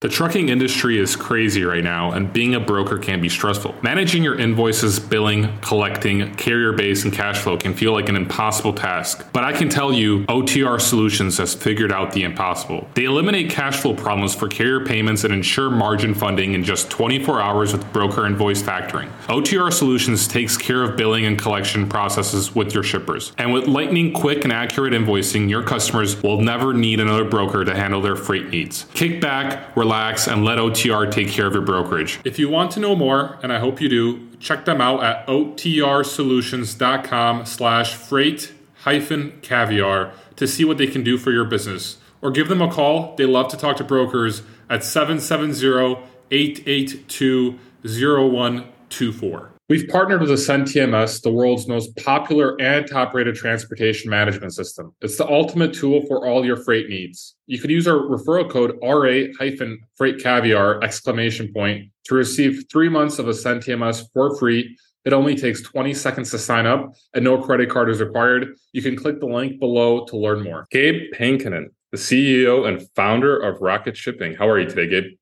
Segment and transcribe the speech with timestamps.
[0.00, 3.74] The trucking industry is crazy right now, and being a broker can be stressful.
[3.82, 8.72] Managing your invoices, billing, collecting, carrier base, and cash flow can feel like an impossible
[8.72, 9.26] task.
[9.32, 12.86] But I can tell you, OTR Solutions has figured out the impossible.
[12.94, 17.40] They eliminate cash flow problems for carrier payments and ensure margin funding in just 24
[17.40, 19.10] hours with broker invoice factoring.
[19.26, 23.32] OTR Solutions takes care of billing and collection processes with your shippers.
[23.36, 27.74] And with lightning quick and accurate invoicing, your customers will never need another broker to
[27.74, 28.86] handle their freight needs.
[28.94, 32.20] Kick back, relax, relax, and let OTR take care of your brokerage.
[32.22, 35.26] If you want to know more, and I hope you do, check them out at
[35.26, 41.96] otrsolutions.com slash freight hyphen caviar to see what they can do for your business.
[42.20, 43.16] Or give them a call.
[43.16, 49.57] They love to talk to brokers at 770 882 0124.
[49.68, 54.94] We've partnered with Ascend TMS, the world's most popular and top rated transportation management system.
[55.02, 57.36] It's the ultimate tool for all your freight needs.
[57.46, 63.18] You can use our referral code RA freight caviar exclamation point to receive three months
[63.18, 64.74] of Ascend TMS for free.
[65.04, 68.54] It only takes 20 seconds to sign up and no credit card is required.
[68.72, 70.66] You can click the link below to learn more.
[70.70, 74.34] Gabe Pankonin, the CEO and founder of Rocket Shipping.
[74.34, 75.17] How are you today, Gabe?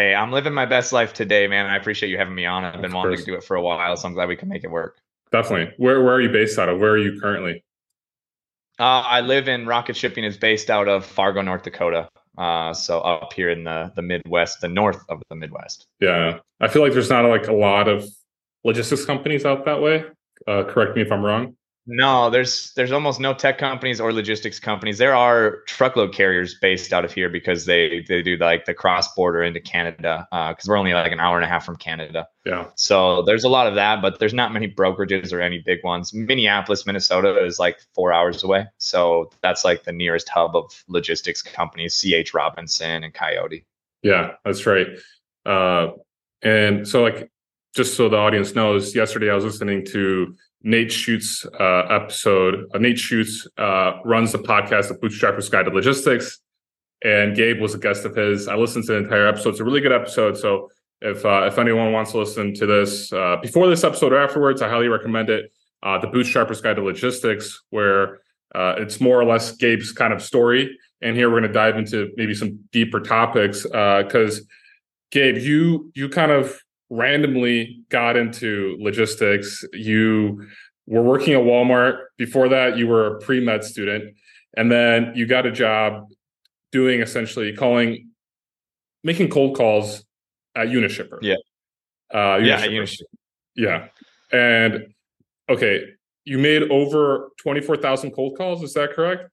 [0.00, 1.66] Hey, I'm living my best life today, man.
[1.66, 2.64] I appreciate you having me on.
[2.64, 4.64] I've been wanting to do it for a while, so I'm glad we can make
[4.64, 4.96] it work.
[5.30, 5.74] Definitely.
[5.76, 6.78] Where where are you based out of?
[6.78, 7.62] Where are you currently?
[8.78, 12.08] Uh, I live in Rocket Shipping is based out of Fargo, North Dakota.
[12.38, 15.86] Uh, so up here in the the Midwest, the north of the Midwest.
[16.00, 18.08] Yeah, I feel like there's not like a lot of
[18.64, 20.06] logistics companies out that way.
[20.48, 21.56] Uh, correct me if I'm wrong.
[21.86, 24.98] No, there's there's almost no tech companies or logistics companies.
[24.98, 29.12] There are truckload carriers based out of here because they they do like the cross
[29.14, 32.28] border into Canada because uh, we're only like an hour and a half from Canada.
[32.44, 32.66] Yeah.
[32.76, 36.12] So there's a lot of that, but there's not many brokerages or any big ones.
[36.12, 41.40] Minneapolis, Minnesota is like four hours away, so that's like the nearest hub of logistics
[41.40, 41.94] companies.
[41.94, 42.34] C.H.
[42.34, 43.64] Robinson and Coyote.
[44.02, 44.86] Yeah, that's right.
[45.46, 45.92] Uh,
[46.42, 47.30] and so like
[47.74, 52.66] just so the audience knows, yesterday I was listening to Nate Schutz uh, episode.
[52.74, 56.40] Uh, Nate Schutz uh, runs the podcast, The Bootstrapper's Guide to Logistics,
[57.02, 58.48] and Gabe was a guest of his.
[58.48, 59.50] I listened to the entire episode.
[59.50, 60.36] It's a really good episode.
[60.36, 60.68] So
[61.00, 64.60] if uh, if anyone wants to listen to this uh, before this episode or afterwards,
[64.60, 65.50] I highly recommend it.
[65.82, 68.20] Uh, the Bootstrapper's Guide to Logistics, where
[68.54, 70.76] it's more or less Gabe's kind of story.
[71.00, 74.46] And here we're going to dive into maybe some deeper topics because
[75.10, 79.64] Gabe, you you kind of randomly got into logistics.
[79.72, 80.46] You
[80.86, 82.00] were working at Walmart.
[82.18, 84.14] Before that, you were a pre med student.
[84.56, 86.08] And then you got a job
[86.72, 88.10] doing essentially calling,
[89.04, 90.04] making cold calls
[90.56, 91.18] at Unishipper.
[91.22, 91.36] Yeah.
[92.12, 93.04] Uh, yeah, Unishipper.
[93.54, 93.86] Yeah.
[94.32, 94.92] And
[95.48, 95.84] okay,
[96.24, 98.62] you made over 24,000 cold calls.
[98.62, 99.30] Is that correct?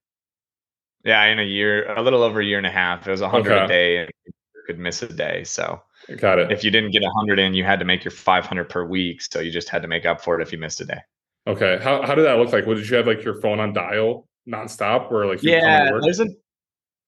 [1.04, 3.08] Yeah, in a year, a little over a year and a half.
[3.08, 3.64] It was a 100 okay.
[3.64, 4.34] a day and you
[4.68, 5.44] could miss a day.
[5.44, 5.82] So
[6.16, 6.52] Got it.
[6.52, 9.22] If you didn't get 100 in, you had to make your 500 per week.
[9.22, 11.02] So you just had to make up for it if you missed a day.
[11.46, 11.80] Okay.
[11.82, 12.66] How, how did that look like?
[12.66, 16.28] What did you have like your phone on dial nonstop or like, yeah, there's a,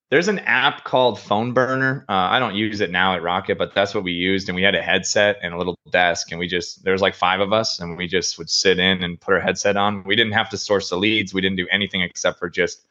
[0.10, 2.02] there's an app called PhoneBurner.
[2.10, 4.50] Uh, I don't use it now at Rocket, but that's what we used.
[4.50, 6.32] And we had a headset and a little desk.
[6.32, 9.04] And we just, there was like five of us and we just would sit in
[9.04, 10.04] and put our headset on.
[10.04, 11.34] We didn't have to source the leads.
[11.34, 12.88] We didn't do anything except for just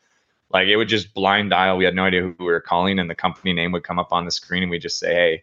[0.51, 1.77] like it would just blind dial.
[1.77, 4.13] We had no idea who we were calling and the company name would come up
[4.13, 5.43] on the screen and we just say, Hey,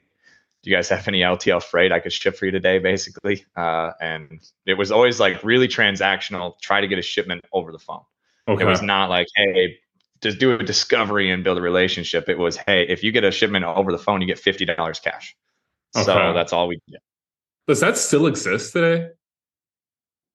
[0.66, 3.46] do you guys have any LTL freight I could ship for you today, basically?
[3.56, 7.78] Uh, and it was always like really transactional, try to get a shipment over the
[7.78, 8.02] phone.
[8.48, 8.64] Okay.
[8.64, 9.78] It was not like, hey,
[10.24, 12.30] just do a discovery and build a relationship.
[12.30, 15.36] It was, hey, if you get a shipment over the phone, you get $50 cash.
[15.96, 16.04] Okay.
[16.04, 17.00] So that's all we get.
[17.68, 19.10] Does that still exist today?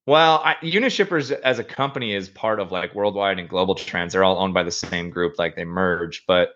[0.07, 4.13] Well, I, Unishippers as a company is part of like Worldwide and GlobalTranz.
[4.13, 6.51] They're all owned by the same group, like they merge, but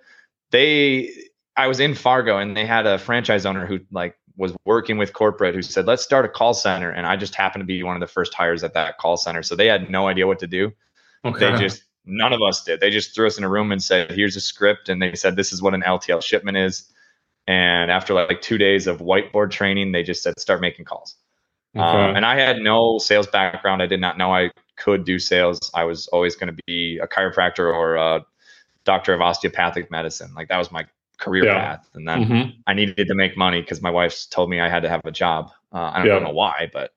[0.52, 1.10] they
[1.56, 5.12] I was in Fargo and they had a franchise owner who like was working with
[5.12, 6.91] corporate who said, let's start a call center.
[6.91, 9.42] And I just happened to be one of the first hires at that call center.
[9.42, 10.72] So they had no idea what to do.
[11.25, 11.53] Okay.
[11.53, 12.81] They just, none of us did.
[12.81, 14.88] They just threw us in a room and said, here's a script.
[14.88, 16.91] And they said, this is what an LTL shipment is.
[17.47, 21.16] And after like two days of whiteboard training, they just said, start making calls.
[21.77, 21.84] Okay.
[21.84, 23.83] Um, and I had no sales background.
[23.83, 25.71] I did not know I could do sales.
[25.74, 28.24] I was always going to be a chiropractor or a
[28.84, 30.33] doctor of osteopathic medicine.
[30.34, 30.86] Like that was my
[31.24, 31.76] career yeah.
[31.76, 31.88] path.
[31.94, 32.50] And then mm-hmm.
[32.66, 35.12] I needed to make money because my wife told me I had to have a
[35.12, 35.50] job.
[35.72, 36.28] Uh, I don't yeah.
[36.28, 36.92] know why, but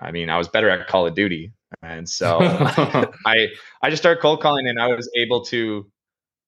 [0.00, 1.52] I mean, I was better at Call of Duty.
[1.82, 2.38] And so
[3.26, 3.48] I
[3.82, 5.86] I just started cold calling and I was able to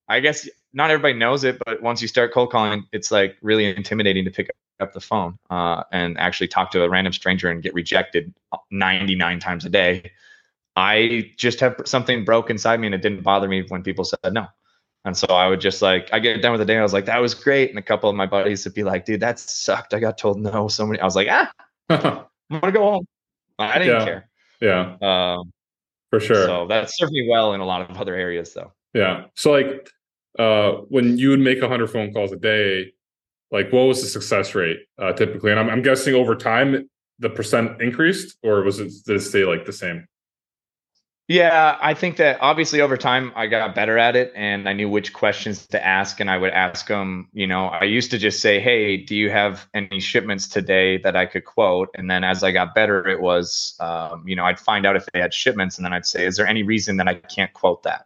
[0.07, 3.65] I guess not everybody knows it, but once you start cold calling, it's like really
[3.75, 4.49] intimidating to pick
[4.79, 8.33] up the phone uh, and actually talk to a random stranger and get rejected
[8.71, 10.11] 99 times a day.
[10.75, 14.33] I just have something broke inside me and it didn't bother me when people said
[14.33, 14.47] no.
[15.05, 16.73] And so I would just like, I get done with the day.
[16.73, 17.69] And I was like, that was great.
[17.69, 19.93] And a couple of my buddies would be like, dude, that sucked.
[19.93, 20.99] I got told no so many.
[20.99, 21.51] I was like, ah,
[21.89, 23.07] I'm gonna go home.
[23.59, 24.05] I didn't Yeah.
[24.05, 24.29] care.
[24.61, 24.97] yeah,
[25.35, 25.51] Um,
[26.09, 26.45] for sure.
[26.45, 28.73] So that served me well in a lot of other areas, though.
[28.93, 29.25] Yeah.
[29.35, 29.89] So like
[30.39, 32.91] uh when you would make 100 phone calls a day,
[33.51, 35.51] like what was the success rate uh typically?
[35.51, 39.45] And I'm I'm guessing over time the percent increased or was it did it stay
[39.45, 40.07] like the same?
[41.27, 44.87] Yeah, I think that obviously over time I got better at it and I knew
[44.87, 46.19] which questions to ask.
[46.19, 49.31] And I would ask them, you know, I used to just say, Hey, do you
[49.31, 51.89] have any shipments today that I could quote?
[51.95, 55.07] And then as I got better, it was, um, you know, I'd find out if
[55.13, 57.81] they had shipments and then I'd say, Is there any reason that I can't quote
[57.83, 58.05] that?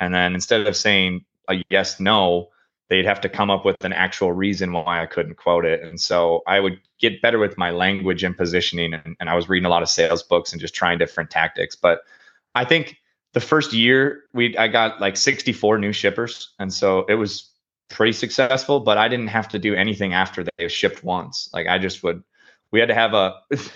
[0.00, 2.48] And then instead of saying a yes, no,
[2.88, 5.82] they'd have to come up with an actual reason why I couldn't quote it.
[5.84, 8.94] And so I would get better with my language and positioning.
[8.94, 11.76] And, and I was reading a lot of sales books and just trying different tactics.
[11.76, 12.00] But
[12.58, 12.96] I think
[13.34, 17.52] the first year we I got like 64 new shippers, and so it was
[17.88, 18.80] pretty successful.
[18.80, 21.48] But I didn't have to do anything after they shipped once.
[21.52, 22.22] Like I just would.
[22.72, 23.34] We had to have a.
[23.50, 23.70] this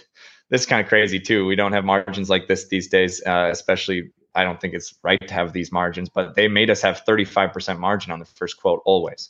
[0.51, 1.47] is kind of crazy too.
[1.47, 4.11] We don't have margins like this these days, uh, especially.
[4.35, 7.79] I don't think it's right to have these margins, but they made us have 35%
[7.79, 9.29] margin on the first quote always.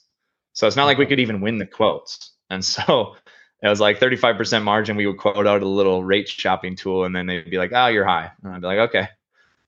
[0.53, 2.31] So it's not like we could even win the quotes.
[2.51, 3.17] And so
[3.63, 4.97] it was like 35% margin.
[4.97, 7.89] We would quote out a little rate shopping tool, and then they'd be like, "Oh,
[7.89, 9.09] you're high," and I'd be like, "Okay."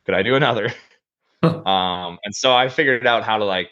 [0.05, 0.73] Could I do another?
[1.43, 3.71] um, and so I figured out how to like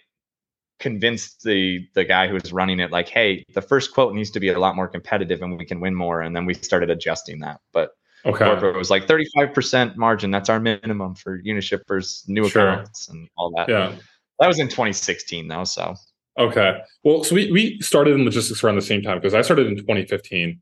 [0.79, 4.41] convince the the guy who was running it, like, hey, the first quote needs to
[4.41, 6.21] be a lot more competitive, and we can win more.
[6.23, 7.61] And then we started adjusting that.
[7.73, 7.91] But
[8.25, 8.45] Okay.
[8.45, 10.31] corporate was like 35% margin.
[10.31, 12.75] That's our minimum for Unishippers, new Sure.
[12.75, 13.69] accounts, and all that.
[13.69, 13.97] Yeah.
[14.39, 15.65] That was in 2016 though.
[15.65, 15.97] So
[16.39, 16.79] Okay.
[17.03, 19.77] Well, so we, we started in logistics around the same time because I started in
[19.77, 20.61] 2015.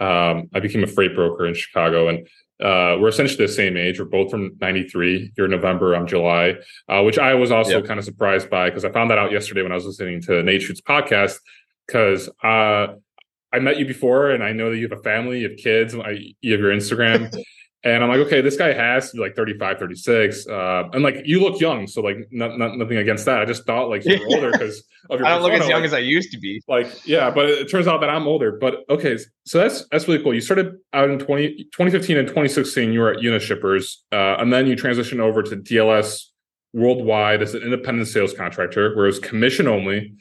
[0.00, 2.26] Um, I became a freight broker in Chicago and
[2.60, 3.98] uh, we're essentially the same age.
[3.98, 5.32] We're both from 93.
[5.36, 6.56] You're November, I'm July,
[6.88, 7.86] uh, which I was also Yep.
[7.86, 10.42] kind of surprised by because I found that out yesterday when I was listening to
[10.42, 11.38] Nate Shoot's podcast
[11.86, 12.88] because uh,
[13.52, 15.94] I met you before and I know that you have a family, you have kids,
[15.94, 17.34] I, you have your Instagram.
[17.82, 20.46] And I'm like, okay, this guy has to be like 35, 36.
[20.46, 21.86] Uh, and like, you look young.
[21.86, 23.40] So like, not, not, nothing against that.
[23.40, 25.80] I just thought like you were older because of your I don't look as young
[25.80, 26.62] like- as I used to be.
[26.68, 29.16] like yeah but it turns out that i'm older but okay
[29.46, 33.10] so that's that's really cool you started out in 20, 2015 and 2016 you were
[33.12, 36.24] at unishippers uh, and then you transitioned over to dls
[36.74, 40.14] worldwide as an independent sales contractor where it was commission only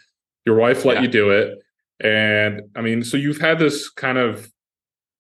[0.46, 1.02] your wife let Yeah.
[1.04, 1.60] you do it
[2.00, 4.50] and i mean so you've had this kind of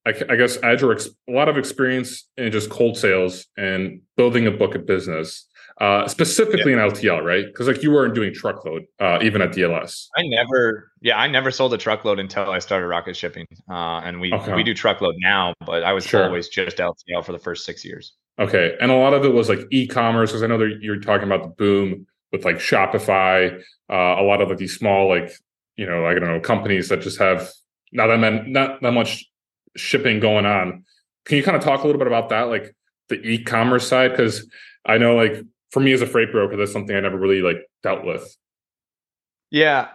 [0.05, 4.51] i, I guess ex- a lot of experience in just cold sales and building a
[4.51, 5.45] book of business
[5.81, 7.45] uh, specifically in LTL, right?
[7.45, 10.07] Because like you weren't doing truckload, uh, even at DLS.
[10.17, 14.19] I never, yeah, I never sold a truckload until I started Rocket Shipping, uh, and
[14.19, 14.53] we Okay.
[14.55, 16.25] we do truckload now, but I was Sure.
[16.25, 18.13] always just LTL for the first six years.
[18.39, 21.27] Okay, and a lot of it was like e-commerce because I know that you're talking
[21.27, 23.61] about the boom with like Shopify.
[23.89, 25.31] Uh, a lot of like these small like
[25.77, 27.49] you know I don't know companies that just have
[27.93, 29.25] not that man, not that much
[29.75, 30.83] shipping going on.
[31.25, 32.75] Can you kind of talk a little bit about that, like
[33.09, 34.11] the e-commerce side?
[34.11, 34.47] Because
[34.85, 37.57] I know like for me as a freight broker, that's something I never really like
[37.83, 38.35] dealt with.
[39.51, 39.89] Yeah.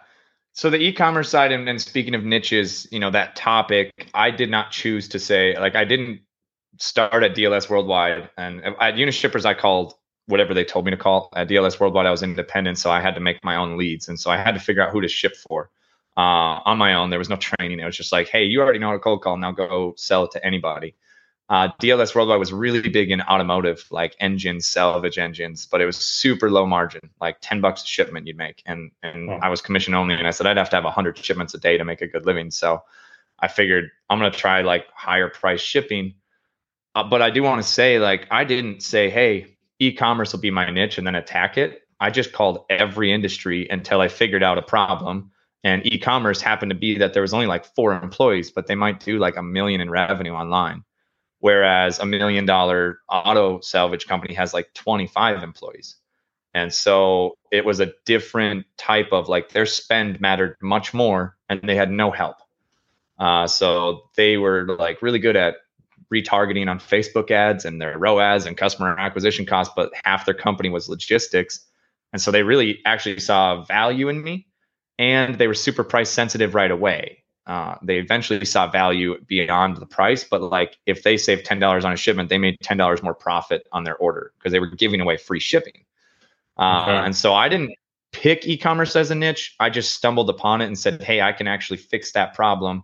[0.52, 4.50] So the e-commerce side, and, and speaking of niches, you know that topic, I did
[4.50, 6.20] not choose to say like I didn't
[6.78, 9.94] start at DLS Worldwide, and at Unishippers I called
[10.26, 11.30] whatever they told me to call.
[11.34, 14.18] At DLS Worldwide I was independent, so I had to make my own leads, and
[14.18, 15.70] so I had to figure out who to ship for
[16.16, 17.10] uh, on my own.
[17.10, 17.80] There was no training.
[17.80, 19.36] It was just like, hey, you already know how to cold call.
[19.36, 20.94] Now go sell it to anybody.
[21.50, 25.98] Uh, DLS Worldwide was really big in automotive, like engines, salvage engines, but it was
[25.98, 28.62] super low margin, like 10 bucks a shipment you'd make.
[28.64, 29.40] And and Wow.
[29.42, 31.76] I was commission only, and I said I'd have to have 100 shipments a day
[31.76, 32.50] to make a good living.
[32.50, 32.82] So
[33.38, 36.14] I figured I'm gonna try like higher price shipping.
[36.94, 40.50] Uh, but I do want to say, like, I didn't say, hey, e-commerce will be
[40.52, 41.82] my niche and then attack it.
[42.00, 45.32] I just called every industry until I figured out a problem.
[45.64, 49.00] And e-commerce happened to be that there was only like four employees, but they might
[49.00, 50.84] do like a million in revenue online
[51.44, 55.96] whereas a million dollar auto salvage company has like 25 employees.
[56.54, 61.60] And so it was a different type of like their spend mattered much more and
[61.62, 62.36] they had no help.
[63.18, 65.56] Uh, so they were like really good at
[66.10, 70.70] retargeting on Facebook ads and their ROAS and customer acquisition costs, but half their company
[70.70, 71.66] was logistics.
[72.14, 74.46] And so they really actually saw value in me
[74.98, 79.86] and they were super price sensitive right away uh, they eventually saw value beyond the
[79.86, 83.02] price, but like if they saved ten dollars on a shipment, they made ten dollars
[83.02, 85.84] more profit on their order because they were giving away free shipping.
[86.56, 86.92] Uh, Okay.
[86.92, 87.74] And so I didn't
[88.12, 89.54] pick e-commerce as a niche.
[89.60, 92.82] I just stumbled upon it and said, "Hey, I can actually fix that problem."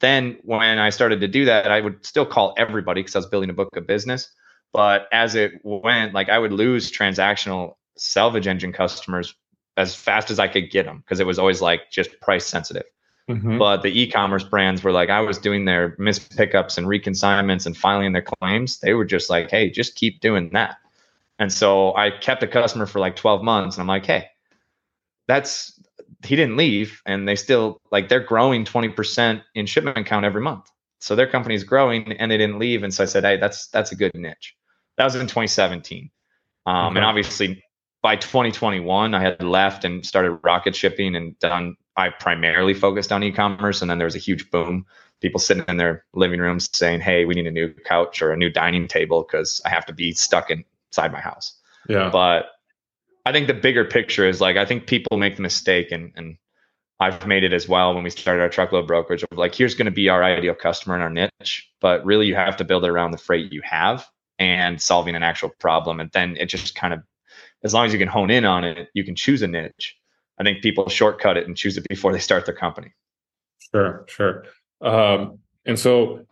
[0.00, 3.26] Then when I started to do that, I would still call everybody because I was
[3.26, 4.30] building a book of business.
[4.72, 9.34] But as it went, like I would lose transactional salvage engine customers
[9.78, 12.84] as fast as I could get them because it was always like just price sensitive.
[13.30, 13.58] Mm-hmm.
[13.58, 17.76] But the e-commerce brands were like, I was doing their missed pickups and reconsignments and
[17.76, 18.80] filing their claims.
[18.80, 20.78] They were just like, hey, just keep doing that.
[21.38, 24.28] And so I kept a customer for like 12 months, and I'm like, hey,
[25.28, 25.78] that's
[26.24, 30.68] he didn't leave, and they still like they're growing 20% in shipment count every month.
[30.98, 32.82] So their company's growing, and they didn't leave.
[32.82, 34.56] And so I said, hey, that's that's a good niche.
[34.96, 36.10] That was in 2017.
[36.66, 36.96] Um, okay.
[36.96, 37.62] And obviously,
[38.02, 43.24] by 2021, I had left and started rocket shipping and done I primarily focused on
[43.24, 44.86] e-commerce, and then there was a huge boom.
[45.20, 48.36] People sitting in their living rooms saying, "Hey, we need a new couch or a
[48.36, 52.08] new dining table because I have to be stuck inside my house." Yeah.
[52.10, 52.50] But
[53.26, 56.38] I think the bigger picture is like I think people make the mistake, and and
[57.00, 59.86] I've made it as well when we started our truckload brokerage of like, here's going
[59.86, 62.90] to be our ideal customer in our niche, but really you have to build it
[62.90, 64.06] around the freight you have
[64.38, 67.00] and solving an actual problem, and then it just kind of,
[67.64, 69.96] as long as you can hone in on it, you can choose a niche
[70.38, 72.92] I think people shortcut it and choose it before they start their company.
[73.72, 74.44] Sure, sure.
[74.80, 76.24] Um, and so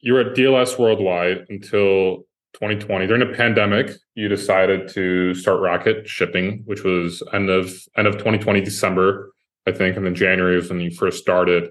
[0.00, 3.06] you were at DLS Worldwide until 2020.
[3.06, 8.14] During the pandemic, you decided to start Rocket Shipping, which was end of end of
[8.14, 9.32] 2020 December,
[9.66, 11.70] I think, and then January was when you first started.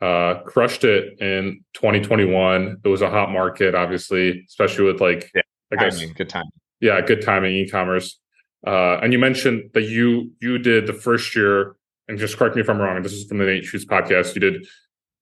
[0.00, 2.80] Uh, crushed it in 2021.
[2.84, 6.44] It was a hot market, obviously, especially with like yeah, I guess timing, good time.
[6.80, 8.18] Yeah, good timing e-commerce.
[8.66, 11.76] Uh, and you mentioned that you you did the first year,
[12.08, 13.02] and just correct me if I'm wrong.
[13.02, 14.34] This is from the Nate Schutz podcast.
[14.34, 14.66] You did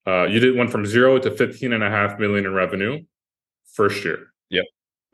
[0.07, 3.03] uh, you did one from zero to 15 and a half million in revenue
[3.73, 4.33] first year.
[4.51, 4.65] Yep.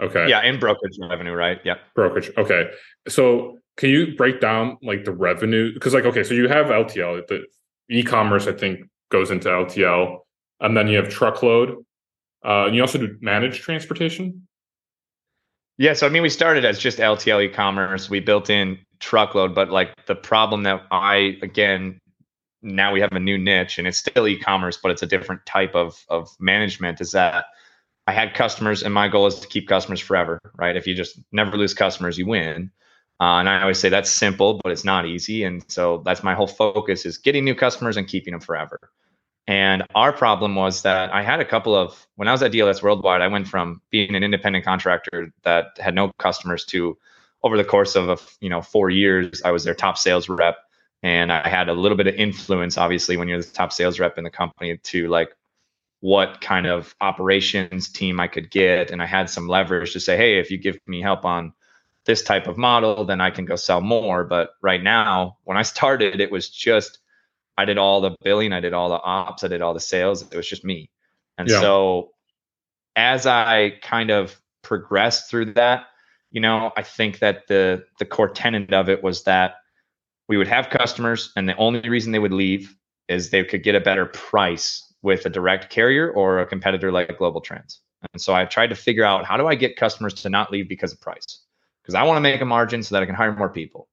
[0.00, 0.28] Okay.
[0.28, 1.58] Yeah, in brokerage revenue, right?
[1.64, 1.78] Yep.
[1.94, 2.30] Brokerage.
[2.36, 2.70] Okay.
[3.08, 5.72] So can you break down like the revenue?
[5.72, 7.46] Because like okay, so you have LTL, the
[7.90, 8.80] e-commerce I think
[9.10, 10.18] goes into LTL,
[10.60, 11.76] and then you have truckload.
[12.44, 14.47] Uh, and you also do managed transportation.
[15.78, 18.10] Yeah, so I mean, we started as just LTL e-commerce.
[18.10, 22.00] We built in truckload, but like the problem that I again
[22.62, 25.74] now we have a new niche and it's still e-commerce, but it's a different type
[25.76, 27.00] of of management.
[27.00, 27.46] Is that
[28.08, 30.76] I had customers, and my goal is to keep customers forever, right?
[30.76, 32.70] If you just never lose customers, you win.
[33.20, 35.44] Uh, and I always say that's simple, but it's not easy.
[35.44, 38.90] And so that's my whole focus is getting new customers and keeping them forever.
[39.48, 42.82] And our problem was that I had a couple of, when I was at DLS
[42.82, 46.98] Worldwide, I went from being an independent contractor that had no customers to
[47.42, 50.58] over the course of, a, you know, four years, I was their top sales rep.
[51.02, 54.18] And I had a little bit of influence, obviously, when you're the top sales rep
[54.18, 55.34] in the company to like
[56.00, 58.90] what kind of operations team I could get.
[58.90, 61.54] And I had some leverage to say, hey, if you give me help on
[62.04, 64.24] this type of model, then I can go sell more.
[64.24, 66.98] But right now, when I started, it was just,
[67.58, 70.22] I did all the billing, I did all the ops, I did all the sales.
[70.22, 70.90] It was just me.
[71.36, 71.60] And yeah.
[71.60, 72.12] so
[72.94, 75.86] as I kind of progressed through that,
[76.30, 79.56] you know, I think that the the core tenet of it was that
[80.28, 82.76] we would have customers and the only reason they would leave
[83.08, 87.08] is they could get a better price with a direct carrier or a competitor like
[87.18, 87.78] GlobalTranz.
[88.12, 90.68] And so I tried to figure out how do I get customers to not leave
[90.68, 91.40] because of price?
[91.82, 93.88] Because I want to make a margin so that I can hire more people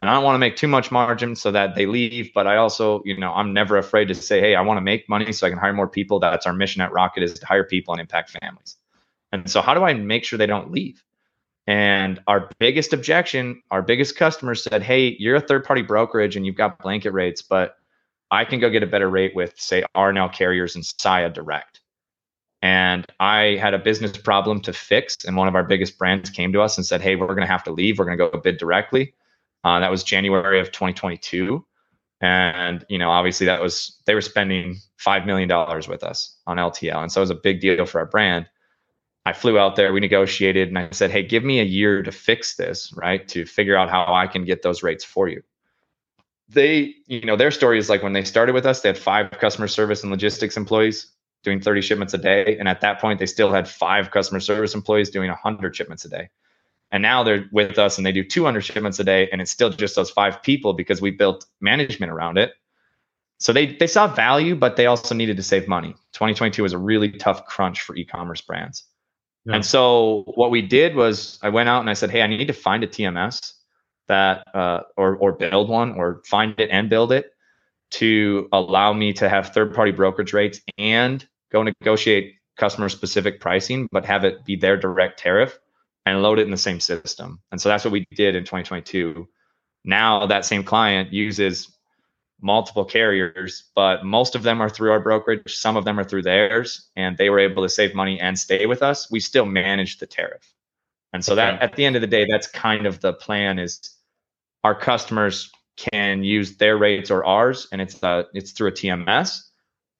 [0.00, 2.30] and I don't want to make too much margin so that they leave.
[2.34, 5.08] But I also, you know, I'm never afraid to say, hey, I want to make
[5.08, 6.20] money so I can hire more people.
[6.20, 8.76] That's our mission at Rocket is to hire people and impact families.
[9.32, 11.02] And so how do I make sure they don't leave?
[11.66, 16.46] And our biggest objection, our biggest customer said, hey, you're a third party brokerage and
[16.46, 17.76] you've got blanket rates, but
[18.30, 21.80] I can go get a better rate with, say, RNL carriers and Saia Direct.
[22.62, 25.24] And I had a business problem to fix.
[25.24, 27.46] And one of our biggest brands came to us and said, hey, we're going to
[27.46, 27.98] have to leave.
[27.98, 29.14] We're going to go bid directly.
[29.64, 31.64] Uh, that was January of 2022.
[32.20, 35.48] And, you know, obviously that was, they were spending $5 million
[35.88, 37.02] with us on LTL.
[37.02, 38.46] And so it was a big deal for our brand.
[39.24, 42.10] I flew out there, we negotiated, and I said, hey, give me a year to
[42.10, 43.28] fix this, right?
[43.28, 45.42] To figure out how I can get those rates for you.
[46.48, 49.30] They, you know, their story is like when they started with us, they had five
[49.32, 51.12] customer service and logistics employees
[51.44, 52.56] doing 30 shipments a day.
[52.58, 56.08] And at that point, they still had five customer service employees doing 100 shipments a
[56.08, 56.30] day.
[56.90, 59.70] And now they're with us and they do 200 shipments a day, and it's still
[59.70, 62.54] just those five people because we built management around it.
[63.38, 65.92] So they they saw value, but they also needed to save money.
[66.12, 68.84] 2022 was a really tough crunch for e-commerce brands.
[69.44, 69.56] Yeah.
[69.56, 72.46] And so what we did was I went out and I said, hey, I need
[72.46, 73.52] to find a TMS
[74.08, 77.32] that uh, or or build one or find it and build it
[77.90, 83.88] to allow me to have third party brokerage rates and go negotiate customer specific pricing,
[83.92, 85.58] but have it be their direct tariff
[86.08, 87.40] and load it in the same system.
[87.50, 89.28] And so that's what we did in 2022.
[89.84, 91.78] Now that same client uses
[92.40, 95.56] multiple carriers, but most of them are through our brokerage.
[95.56, 98.66] Some of them are through theirs, and they were able to save money and stay
[98.66, 99.10] with us.
[99.10, 100.52] We still manage the tariff.
[101.12, 103.80] And so that at the end of the day, that's kind of the plan is
[104.62, 109.40] our customers can use their rates or ours, and it's uh, it's through a TMS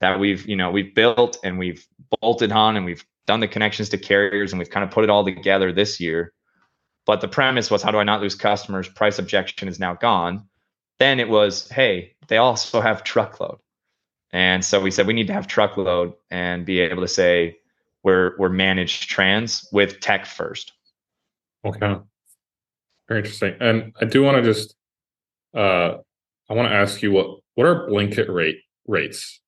[0.00, 1.86] that we've you know we've built and we've
[2.20, 5.10] bolted on and we've done the connections to carriers and we've kind of put it
[5.10, 6.32] all together this year.
[7.06, 8.88] But the premise was how do I not lose customers?
[8.88, 10.48] Price objection is now gone.
[10.98, 13.58] Then it was, hey, they also have truckload.
[14.32, 17.58] And so we said we need to have truckload and be able to say
[18.02, 20.72] we're we're managed trans with tech first.
[21.64, 21.96] Okay.
[23.08, 23.54] Very interesting.
[23.60, 24.74] And I do want to just
[25.54, 25.98] uh
[26.50, 29.40] I want to ask you what what are blanket rate rates?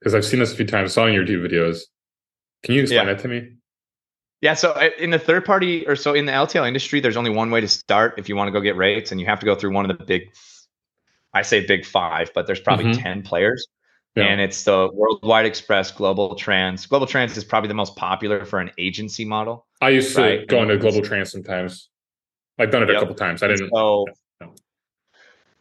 [0.00, 1.82] Because I've seen this a few times, saw in your two videos.
[2.62, 3.14] Can you explain yeah.
[3.14, 3.56] that to me?
[4.40, 7.30] Yeah, so uh, in the third party or so in the LTL industry, there's only
[7.30, 9.46] one way to start if you want to go get rates, and you have to
[9.46, 10.30] go through one of the big,
[11.34, 13.02] I say big five, but there's probably mm-hmm.
[13.02, 13.66] 10 players.
[14.16, 14.24] Yeah.
[14.24, 16.88] And it's the Worldwide Express, GlobalTranz.
[16.88, 19.66] Global Trans is probably the most popular for an agency model.
[19.80, 20.40] I used right?
[20.40, 21.90] to go into GlobalTranz sometimes.
[22.58, 22.96] I've done it yep.
[22.96, 23.42] a couple times.
[23.42, 23.70] I didn't.
[23.72, 24.06] So,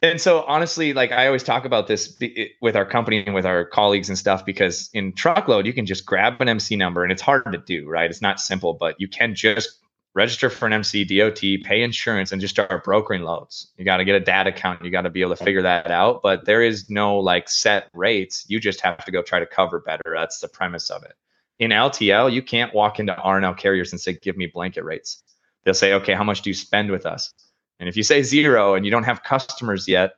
[0.01, 2.17] and so honestly like i always talk about this
[2.61, 6.05] with our company and with our colleagues and stuff because in truckload you can just
[6.05, 8.09] grab an mc number and it's hard to do right?
[8.09, 9.79] It's not simple but you can just
[10.15, 13.71] register for an mc dot pay insurance and just start brokering loads.
[13.77, 15.91] You got to get a DAT account you got to be able to figure that
[15.91, 18.45] out but there is no like set rates.
[18.47, 20.13] You just have to go try to cover better.
[20.15, 21.13] That's the premise of it.
[21.59, 25.23] In ltl you can't walk into rnl carriers and say give me blanket rates.
[25.63, 27.33] They'll say okay how much do you spend with us
[27.79, 30.13] and if you say zero and you don't have customers yet,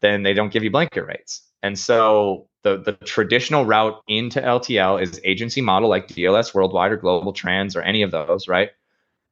[0.00, 1.42] then they don't give you blanket rates.
[1.62, 6.98] And so the, the traditional route into LTL is agency model like DLS Worldwide or
[6.98, 8.70] GlobalTranz or any of those, right?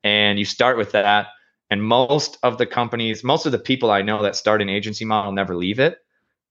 [0.05, 1.29] And you start with that.
[1.71, 5.05] And most of the companies, most of the people I know that start an agency
[5.05, 5.99] model never leave it.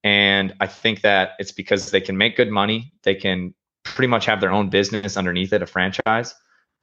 [0.03, 2.91] And I think that it's because they can make good money.
[3.03, 6.33] They can pretty much have their own business underneath it, a franchise,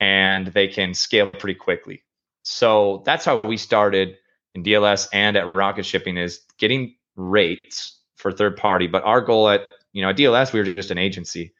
[0.00, 2.04] and they can scale pretty quickly.
[2.42, 4.16] So that's how we started
[4.58, 8.86] in DLS and at Rocket Shipping is getting rates for third party.
[8.86, 11.54] But our goal at you know at DLS we were just an agency.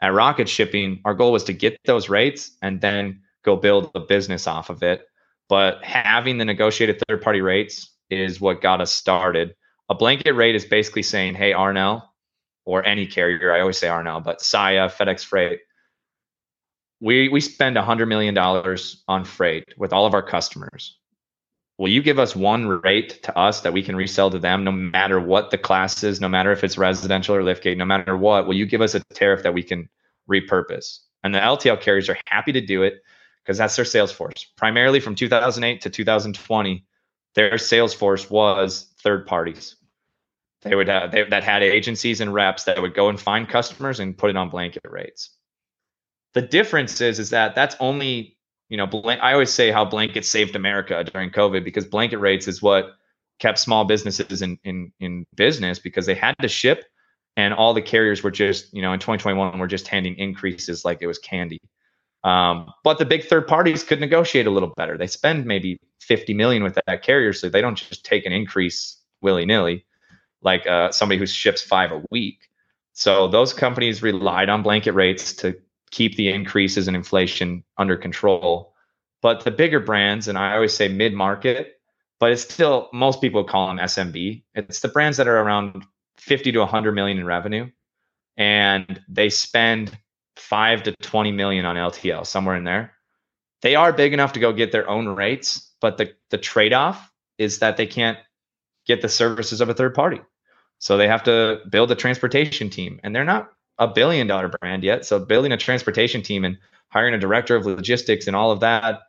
[0.00, 4.00] At Rocket Shipping, our goal was to get those rates and then go build a
[4.00, 5.06] business off of it.
[5.48, 9.54] But having the negotiated third party rates is what got us started.
[9.88, 12.02] A blanket rate is basically saying, hey, RNL
[12.64, 15.60] or any carrier, I always say RNL, but Saia, FedEx Freight,
[17.00, 18.36] we we spend $100 million
[19.08, 20.98] on freight with all of our customers
[21.78, 24.72] will you give us one rate to us that we can resell to them no
[24.72, 28.46] matter what the class is no matter if it's residential or liftgate no matter what?
[28.46, 29.88] Will you give us a tariff that we can
[30.30, 30.98] repurpose?
[31.24, 33.02] And the ltl carriers are happy to do it
[33.42, 34.46] because that's their sales force.
[34.56, 36.84] Primarily from 2008 to 2020
[37.34, 39.76] their sales force was third parties.
[40.62, 44.00] They would have they, that had agencies and reps that would go and find customers
[44.00, 45.30] and put it on blanket rates.
[46.34, 48.36] The difference is is that that's only
[48.72, 52.48] you know, blank, I always say how blanket saved America during COVID because blanket rates
[52.48, 52.94] is what
[53.38, 56.86] kept small businesses in in in business because they had to ship
[57.36, 61.02] and all the carriers were just, you know, in 2021 were just handing increases like
[61.02, 61.60] it was candy.
[62.24, 64.96] Um, but the big third parties could negotiate a little better.
[64.96, 68.96] They spend maybe 50 million with that carrier, so they don't just take an increase
[69.20, 69.84] willy nilly,
[70.40, 72.48] like uh, somebody who ships five a week.
[72.94, 75.60] So those companies relied on blanket rates to
[75.92, 78.74] keep the increases in inflation under control.
[79.20, 81.80] But the bigger brands, and I always say mid market,
[82.18, 84.42] but it's still most people call them SMB.
[84.54, 85.84] It's the brands that are around
[86.16, 87.70] 50 to 100 million in revenue,
[88.36, 89.96] and they spend
[90.36, 92.94] five to 20 million on LTL, somewhere in there.
[93.60, 97.10] They are big enough to go get their own rates, but the the trade off
[97.38, 98.18] is that they can't
[98.86, 100.20] get the services of a third party.
[100.78, 104.84] So they have to build a transportation team, and they're not a billion dollar brand
[104.84, 105.04] yet.
[105.04, 109.00] So building a transportation team and hiring a director of logistics and all of that,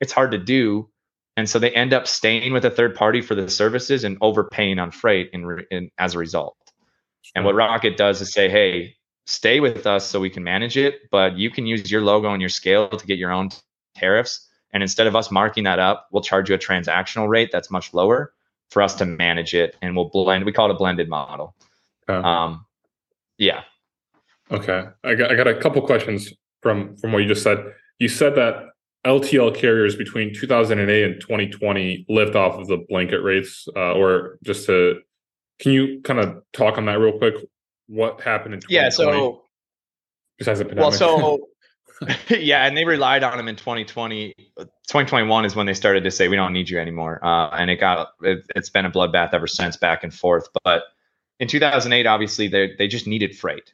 [0.00, 0.88] it's hard to do.
[1.36, 4.78] And so they end up staying with a third party for the services and overpaying
[4.78, 6.56] on freight in, in as a result.
[7.34, 11.02] And what Rocket does is say, hey, stay with us so we can manage it,
[11.10, 13.50] but you can use your logo and your scale to get your own
[13.94, 14.48] tariffs.
[14.72, 17.94] And instead of us marking that up, we'll charge you a transactional rate that's much
[17.94, 18.32] lower
[18.70, 19.76] for us to manage it.
[19.80, 21.54] And we'll blend, we call it a blended model.
[22.08, 22.26] Okay.
[22.26, 22.66] Um,
[23.36, 23.62] yeah.
[24.50, 26.32] Okay, I got I got a couple questions
[26.62, 27.58] from from what you just said.
[27.98, 28.70] You said that
[29.06, 34.66] LTL carriers between 2008 and 2020 lived off of the blanket rates, uh, or just
[34.66, 35.00] to
[35.58, 37.34] can you kind of talk on that real quick?
[37.88, 38.74] What happened in 2020?
[38.74, 39.42] Yeah, so
[40.38, 40.82] besides the pandemic?
[40.82, 41.48] Well, so
[42.28, 44.34] yeah, and they relied on them in 2020.
[44.56, 47.76] 2021 is when they started to say we don't need you anymore, uh, and it
[47.76, 50.48] got it, it's been a bloodbath ever since, back and forth.
[50.64, 50.84] But
[51.40, 53.72] in 2008, obviously they they just needed freight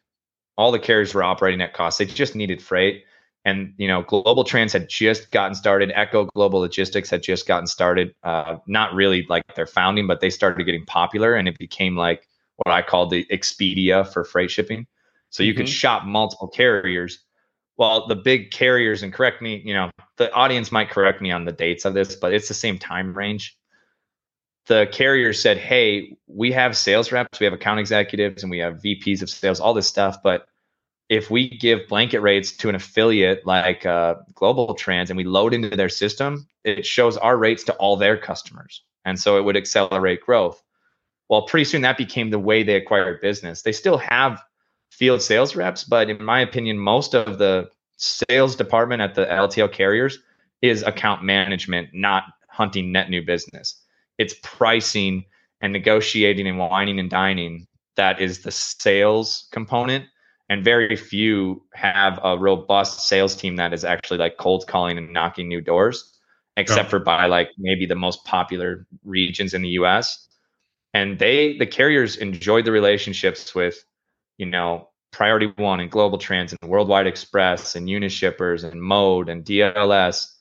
[0.57, 1.99] all the carriers were operating at cost.
[1.99, 3.05] They just needed freight.
[3.45, 8.15] and you know GlobalTranz had just gotten started echo global logistics had just gotten started
[8.23, 12.27] uh, not really like their founding but they started getting popular and it became like
[12.57, 14.87] what i call the expedia for freight shipping
[15.31, 15.59] so you mm-hmm.
[15.59, 17.19] could shop multiple carriers
[17.77, 21.45] well the big carriers and correct me you know the audience might correct me on
[21.45, 23.59] the dates of this but it's the same time range
[24.67, 28.81] the carrier said hey we have sales reps we have account executives and we have
[28.83, 30.47] vps of sales all this stuff but
[31.09, 35.77] if we give blanket rates to an affiliate like uh, GlobalTranz and we load into
[35.77, 38.83] their system, it shows our rates to all their customers.
[39.05, 40.63] And so it would accelerate growth.
[41.29, 43.63] Well, pretty soon that became the way they acquired business.
[43.63, 44.43] They still have
[44.91, 49.73] field sales reps, but in my opinion, most of the sales department at the LTL
[49.73, 50.19] carriers
[50.63, 53.83] is account management, not hunting net new business.
[54.19, 55.25] It's pricing
[55.61, 57.67] and negotiating and wining and dining.
[57.97, 60.07] That is the sales component.
[60.49, 65.13] And very few have a robust sales team that is actually like cold calling and
[65.13, 66.15] knocking new doors
[66.57, 70.29] except for by like maybe the most popular regions in the US
[70.93, 73.85] and they the carriers enjoyed the relationships with
[74.39, 80.34] you know priority one and GlobalTranz and worldwide express and unishippers and mode and dls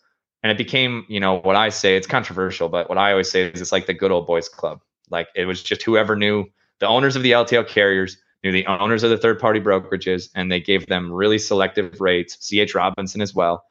[0.44, 3.44] and it became you know what i say it's controversial but what i always say
[3.44, 6.46] is it's like the good old boys club like it was just whoever knew
[6.80, 10.52] the owners of the ltl carriers knew the owners of the third party brokerages and
[10.52, 13.64] they gave them really selective rates, CH Robinson as well.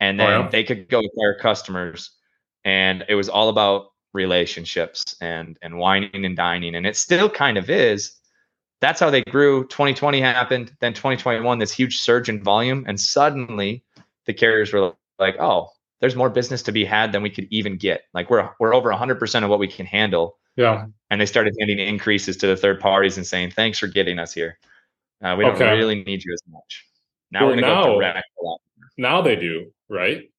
[0.00, 0.48] And then oh, yeah.
[0.48, 2.10] they could go acquire customers.
[2.64, 6.74] And it was all about relationships and and wining and dining.
[6.74, 8.12] And it still kind of is.
[8.80, 9.66] That's how they grew.
[9.68, 10.72] 2020 happened.
[10.80, 12.84] Then 2021, this huge surge in volume.
[12.88, 13.84] And suddenly
[14.26, 17.76] the carriers were like, oh, there's more business to be had than we could even
[17.76, 18.02] get.
[18.12, 20.86] Like we're we're over 100% of what we can handle yeah.
[21.10, 24.32] And they started handing increases to the third parties and saying, thanks for getting us
[24.32, 24.58] here.
[25.22, 25.76] Uh, we don't okay.
[25.76, 26.86] really need you as much.
[27.30, 28.60] Now well, we're going to go direct a lot.
[28.96, 30.30] Now they do, right?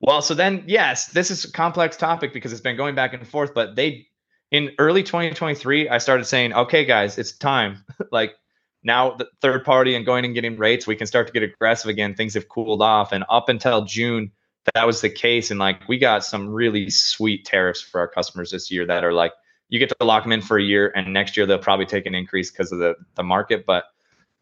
[0.00, 3.26] Well, so then, yes, this is a complex topic because it's been going back and
[3.26, 3.54] forth.
[3.54, 4.06] But they,
[4.50, 7.84] in early 2023, I started saying, okay, guys, it's time.
[8.12, 8.34] like
[8.82, 11.88] now, the third party and going and getting rates, we can start to get aggressive
[11.88, 12.14] again.
[12.14, 13.12] Things have cooled off.
[13.12, 14.32] And up until June,
[14.74, 15.50] that was the case.
[15.50, 19.12] And like we got some really sweet tariffs for our customers this year that are
[19.12, 19.32] like
[19.68, 22.06] you get to lock them in for a year, and next year they'll probably take
[22.06, 23.64] an increase because of the the market.
[23.66, 23.84] But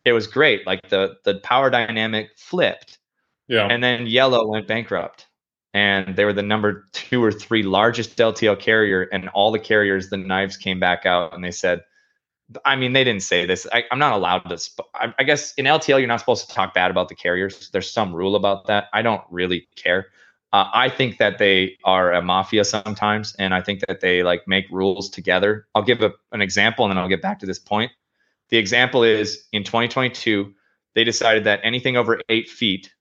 [0.05, 0.67] it was great.
[0.67, 2.99] Like the the power dynamic flipped.
[3.49, 3.67] Yeah.
[3.67, 5.27] And then Yellow went bankrupt.
[5.73, 10.09] And they were the number two or three largest LTL carrier, and all the carriers,
[10.09, 11.83] the knives came back out, and they said,
[12.65, 13.67] I mean, they didn't say this.
[13.73, 14.59] I, am not allowed to.
[14.59, 17.71] Sp- I, I, guess in LTL, you're not supposed to talk bad about the carriers.
[17.71, 18.89] There's some rule about that.
[18.93, 20.07] I don't really care.
[20.53, 24.49] Uh, I think that they are a mafia sometimes, and I think that they like
[24.49, 25.67] make rules together.
[25.75, 27.93] I'll give a, an example, and then I'll get back to this point.
[28.49, 30.53] The example is in 2022,
[30.97, 32.93] they decided that anything over eight feet,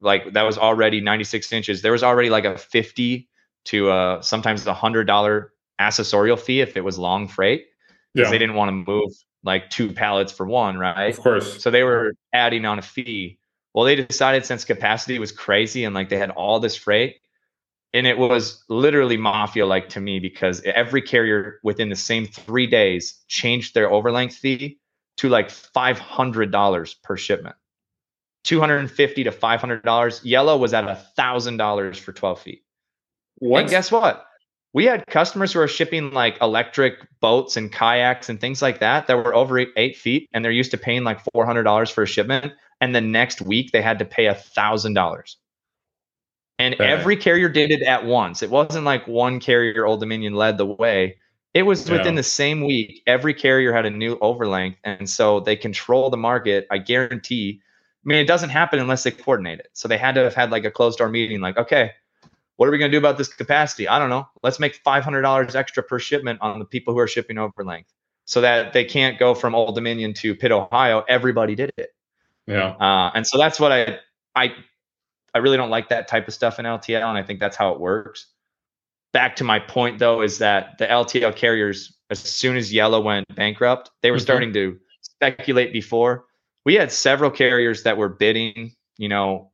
[0.00, 3.28] like that was already 96 inches, there was already like a 50
[3.66, 7.66] to uh, sometimes a hundred dollar accessorial fee if it was long freight
[8.14, 8.30] because yeah.
[8.30, 9.12] they didn't want to move
[9.44, 11.10] like two pallets for one, right?
[11.10, 11.62] Of course.
[11.62, 13.38] So they were adding on a fee.
[13.74, 17.16] Well, they decided since capacity was crazy and like they had all this freight,
[17.92, 22.66] and it was literally mafia like to me because every carrier within the same three
[22.66, 24.78] days changed their overlength fee
[25.18, 27.56] to like $500 per shipment
[28.44, 32.64] 250 to $500 yellow was at a thousand dollars for 12 feet
[33.36, 33.60] what?
[33.60, 34.27] and guess what
[34.74, 39.06] we had customers who are shipping like electric boats and kayaks and things like that
[39.06, 42.52] that were over eight, feet and they're used to paying like $400 for a shipment
[42.80, 45.36] and the next week they had to pay a thousand dollars.
[46.60, 48.42] And every carrier did it at once.
[48.42, 51.16] It wasn't like one carrier old dominion led the way.
[51.54, 55.56] It was within the same week every carrier had a new overlength and so they
[55.56, 57.60] control the market i guarantee.
[58.04, 59.68] I mean it doesn't happen unless they coordinate it.
[59.72, 61.92] So they had to have had like a closed door meeting like okay
[62.58, 63.86] what are we going to do about this capacity?
[63.86, 64.28] I don't know.
[64.42, 67.92] Let's make $500 extra per shipment on the people who are shipping over length
[68.24, 71.04] so that they can't go from Old Dominion to Pitt, Ohio.
[71.08, 71.90] Everybody did it.
[72.48, 72.70] Yeah.
[72.70, 74.00] Uh, and so that's what I,
[74.34, 74.52] I,
[75.34, 77.08] I really don't like that type of stuff in LTL.
[77.08, 78.26] And I think that's how it works.
[79.12, 83.24] Back to my point though, is that the LTL carriers, as soon as Yellow went
[83.36, 84.22] bankrupt, they were mm-hmm.
[84.22, 86.24] starting to speculate before.
[86.64, 89.52] We had several carriers that were bidding, you know,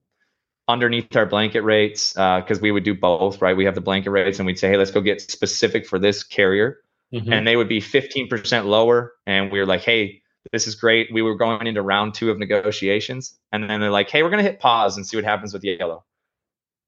[0.68, 3.56] underneath our blanket rates because uh, we would do both, right?
[3.56, 6.22] We have the blanket rates and we'd say, hey, let's go get specific for this
[6.22, 6.80] carrier.
[7.12, 7.32] Mm-hmm.
[7.32, 9.12] And they would be 15% lower.
[9.26, 10.22] And we were like, hey,
[10.52, 11.12] this is great.
[11.12, 13.38] We were going into round two of negotiations.
[13.52, 15.62] And then they're like, hey, we're going to hit pause and see what happens with
[15.64, 16.04] Yellow.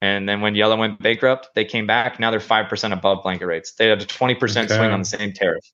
[0.03, 2.19] And then when Yellow went bankrupt, they came back.
[2.21, 3.73] Now they're 5% above blanket rates.
[3.73, 4.67] They had a 20% okay.
[4.67, 5.65] swing on the same tariff.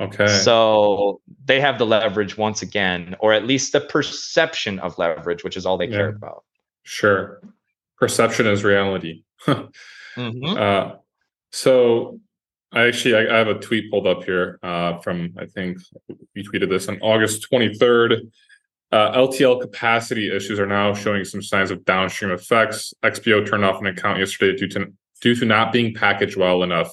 [0.00, 0.26] Okay.
[0.26, 5.56] So they have the leverage once again, or at least the perception of leverage, which
[5.56, 5.96] is all they Yeah.
[5.96, 6.44] care about.
[6.84, 7.40] Sure.
[7.98, 9.24] Perception is reality.
[10.16, 10.56] Mhm.
[10.56, 10.96] Uh,
[11.50, 12.20] so
[12.72, 15.78] I actually I, I have a tweet pulled up here uh, from I think
[16.34, 18.30] you tweeted this on August 23rd.
[18.92, 22.94] Uh, LTL capacity issues are now showing some signs of downstream effects.
[23.02, 26.90] XPO turned off an account yesterday due to due to not being packaged well enough.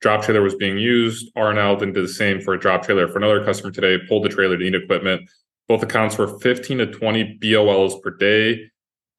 [0.00, 1.32] Drop trailer was being used.
[1.34, 3.98] RNL then did the same for a drop trailer for another customer today.
[4.06, 5.30] Pulled the trailer to need equipment.
[5.68, 8.70] Both accounts were 15 to 20 BOLs per day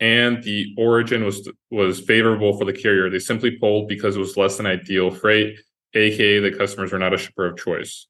[0.02, 3.10] and the origin was was favorable for the carrier.
[3.10, 5.58] They simply pulled because it was less than ideal freight,
[5.94, 8.08] aka the customers are not a shipper of choice.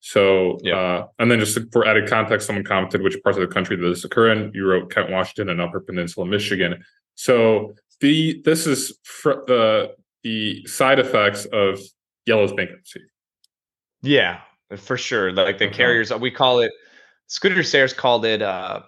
[0.00, 0.76] So, Yeah.
[0.76, 3.90] uh, and then just for added context, someone commented which parts of the country did
[3.90, 4.50] this occur in.
[4.52, 6.84] You wrote Kent, Washington, and Upper Peninsula, Michigan.
[7.14, 11.78] So the this is fr- the the side effects of
[12.26, 13.00] Yellow's bankruptcy.
[14.02, 14.40] Yeah,
[14.76, 15.32] for sure.
[15.32, 15.74] Like the Uh-huh.
[15.76, 16.72] carriers, we call it.
[17.26, 18.80] Scooter Sayers called it uh,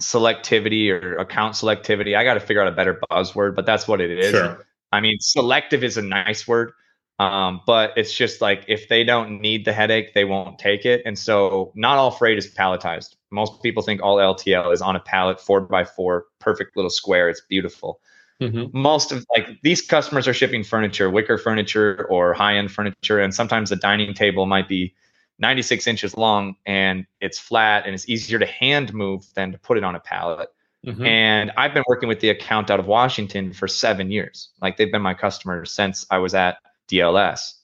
[0.00, 2.16] selectivity or account selectivity.
[2.16, 4.30] I got to figure out a better buzzword, but that's what it is.
[4.30, 4.66] Sure.
[4.92, 6.72] I mean, selective is a nice word,
[7.18, 11.02] um, but it's just like if they don't need the headache, they won't take it.
[11.04, 13.16] And so, not all freight is palletized.
[13.30, 17.28] Most people think all LTL is on a pallet, four by four, perfect little square.
[17.28, 18.00] It's beautiful.
[18.40, 18.78] Mm-hmm.
[18.78, 23.34] Most of like these customers are shipping furniture, wicker furniture, or high end furniture, and
[23.34, 24.94] sometimes the dining table might be
[25.38, 29.76] 96 inches long and it's flat and it's easier to hand move than to put
[29.76, 30.48] it on a pallet.
[30.86, 31.04] Mm-hmm.
[31.04, 34.50] And I've been working with the account out of Washington for seven years.
[34.62, 37.54] Like they've been my customer since I was at DLS.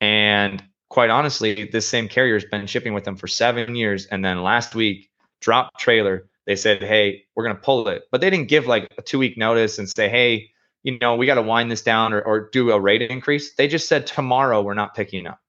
[0.00, 4.06] And quite honestly, this same carrier's been shipping with them for seven years.
[4.06, 8.04] And then last week, drop trailer, they said, Hey, we're going to pull it.
[8.10, 10.50] But they didn't give like a two week notice and say, Hey,
[10.82, 13.54] you know, we got to wind this down or, or do a rate increase.
[13.54, 15.40] They just said, Tomorrow, we're not picking up.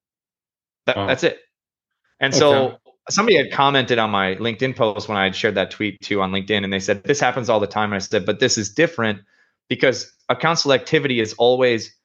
[0.86, 0.96] That.
[0.96, 1.40] That's it.
[2.20, 2.78] And so Okay.
[3.10, 6.32] somebody had commented on my LinkedIn post when I had shared that tweet too on
[6.32, 7.90] LinkedIn, and they said this happens all the time.
[7.90, 9.22] And I said, but this is different
[9.70, 11.96] because account selectivity is always,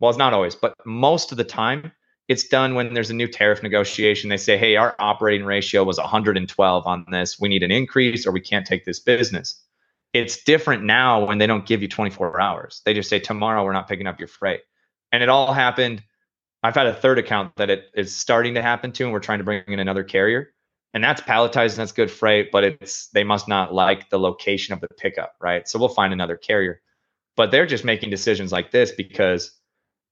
[0.00, 1.92] well, it's not always, but most of the time,
[2.28, 4.28] it's done when there's a new tariff negotiation.
[4.28, 7.40] They say, hey, our operating ratio was 112 on this.
[7.40, 9.62] We need an increase, or we can't take this business.
[10.12, 12.82] It's different now when they don't give you 24 hours.
[12.84, 14.60] They just say tomorrow we're not picking up your freight,
[15.10, 16.02] and it all happened
[16.62, 19.38] I've had a third account that it is starting to happen to, and we're trying
[19.38, 20.52] to bring in another carrier,
[20.94, 24.72] and that's palletized and that's good freight, but it's they must not like the location
[24.72, 25.68] of the pickup, right?
[25.68, 26.80] So we'll find another carrier,
[27.36, 29.52] but they're just making decisions like this because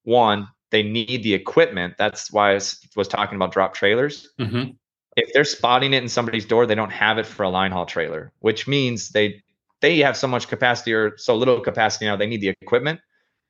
[0.05, 1.95] one, they need the equipment.
[1.99, 4.29] That's why I was was talking about drop trailers.
[4.39, 4.73] Mm-hmm.
[5.17, 7.87] If they're spotting it in somebody's door, they don't have it for a line haul
[7.87, 9.43] trailer, which means they
[9.81, 13.01] they have so much capacity or so little capacity now they need the equipment.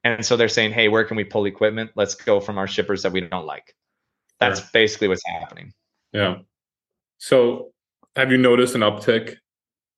[0.07, 1.91] And so they're saying, hey, where can we pull equipment?
[1.97, 3.75] Let's go from our shippers that we don't like.
[4.39, 4.69] That's Sure.
[4.73, 5.73] basically what's happening.
[6.13, 6.37] Yeah.
[7.19, 7.73] So,
[8.15, 9.37] have you noticed an uptick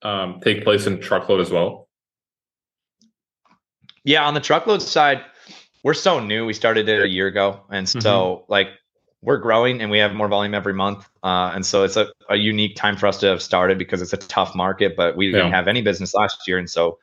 [0.02, 1.88] um, take place in truckload as well?
[4.04, 5.22] Yeah, on the truckload side,
[5.82, 6.46] we're so new.
[6.46, 7.60] We started it a year ago.
[7.70, 8.68] And so like
[9.20, 11.06] we're growing and we have more volume every month.
[11.22, 14.12] Uh, and so it's a, a unique time for us to have started because it's
[14.14, 16.56] a tough market, but we didn't have any business last year.
[16.58, 16.98] And so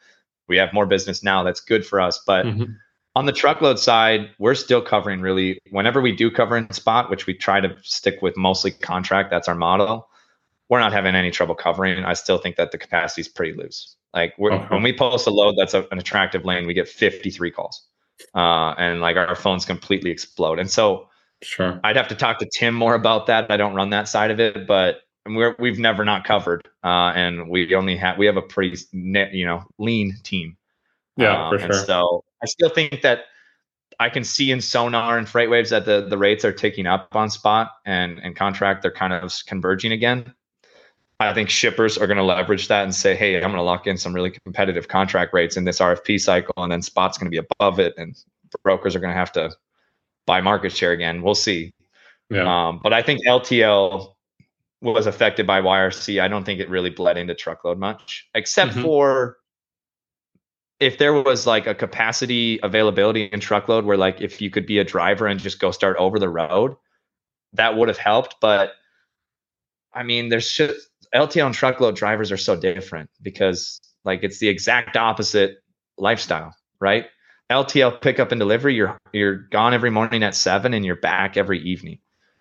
[0.48, 1.44] we have more business now.
[1.44, 2.22] That's good for us.
[2.26, 2.76] But Mhm.
[3.16, 7.26] On the truckload side, we're still covering really whenever we do cover in spot, which
[7.26, 9.30] we try to stick with mostly contract.
[9.32, 10.10] That's our model.
[10.70, 12.04] We're not having any trouble covering.
[12.04, 13.96] I still think that the capacity is pretty loose.
[14.14, 14.66] Like we're, Okay.
[14.70, 17.86] when we post a load that's a, an attractive lane, we get 53 calls,
[18.34, 20.60] uh, and like our phones completely explode.
[20.60, 21.08] And so
[21.42, 21.80] Sure.
[21.84, 23.52] I'd have to talk to Tim more about that.
[23.52, 27.50] I don't run that side of it, but we're we've never not covered, uh, and
[27.50, 30.58] we only have we have a pretty you know lean team.
[31.18, 31.86] Yeah, for Um, and sure.
[31.86, 33.26] so I still think that
[34.00, 37.32] I can see in Sonar and FreightWaves that the, the rates are ticking up on
[37.32, 38.84] spot and, and contract.
[38.84, 40.32] They're kind of converging again.
[41.20, 43.88] I think shippers are going to leverage that and say, hey, I'm going to lock
[43.88, 47.42] in some really competitive contract rates in this RFP cycle, and then spot's going to
[47.42, 48.16] be above it, and
[48.64, 49.52] brokers are going to have to
[50.28, 51.24] buy market share again.
[51.24, 51.74] We'll see.
[52.30, 52.68] Yeah.
[52.68, 54.14] Um, but I think LTL
[54.82, 56.22] was affected by YRC.
[56.22, 58.84] I don't think it really bled into truckload much, except Mhm.
[58.84, 59.38] for
[60.80, 64.80] if there was like a capacity availability in truckload where like if you could be
[64.80, 66.76] a driver and just go start over the road,
[67.54, 68.36] that would have helped.
[68.42, 68.74] But
[69.94, 74.50] I mean, there's just LTL and truckload drivers are so different because like it's the
[74.50, 75.58] exact opposite
[75.98, 77.06] lifestyle, right?
[77.50, 81.60] LTL pickup and delivery, you're you're gone every morning at seven and you're back every
[81.62, 82.00] evening.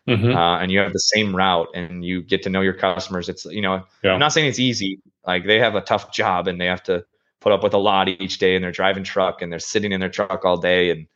[0.09, 0.35] Mhm.
[0.35, 3.29] Uh, and you have the same route and you get to know your customers.
[3.29, 4.12] It's you know, Yeah.
[4.12, 4.99] I'm not saying it's easy.
[5.27, 7.05] Like they have a tough job and they have to
[7.45, 10.01] put up with a lot each day and they're driving truck and they're sitting in
[10.01, 11.07] their truck all day and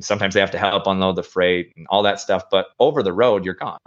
[0.00, 2.44] Sometimes they have to help unload the freight and all that stuff.
[2.50, 3.78] But over the road, you're gone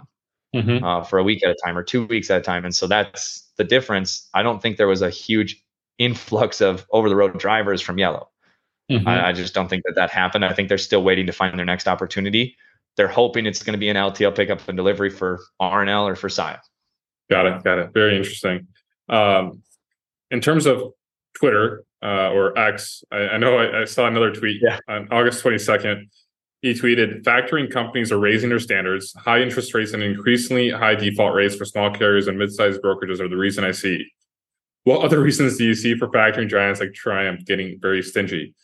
[0.54, 0.84] mm-hmm.
[0.84, 2.64] uh, for a week at a time or two weeks at a time.
[2.64, 4.28] And so that's the difference.
[4.34, 5.62] I don't think there was a huge
[5.98, 8.28] influx of over the road drivers from Yellow.
[8.90, 9.06] Mm-hmm.
[9.06, 10.44] I, I, just don't think that that happened.
[10.44, 12.56] I think they're still waiting to find their next opportunity.
[12.96, 16.28] They're hoping it's going to be an LTL pickup and delivery for RNL or for
[16.28, 16.58] Saia.
[17.28, 17.62] Got it.
[17.62, 17.90] Got it.
[17.94, 18.66] Very interesting.
[19.08, 19.62] Um,
[20.32, 20.92] in terms of
[21.34, 24.78] Twitter uh, or X, I, I know I, I, saw another tweet yeah.
[24.88, 26.08] on August 22nd.
[26.62, 29.14] He tweeted, factoring companies are raising their standards.
[29.14, 33.28] High interest rates and increasingly high default rates for small carriers and mid-sized brokerages are
[33.28, 34.06] the reason I see.
[34.84, 38.54] What other reasons do you see for factoring giants like Triumph getting very stingy?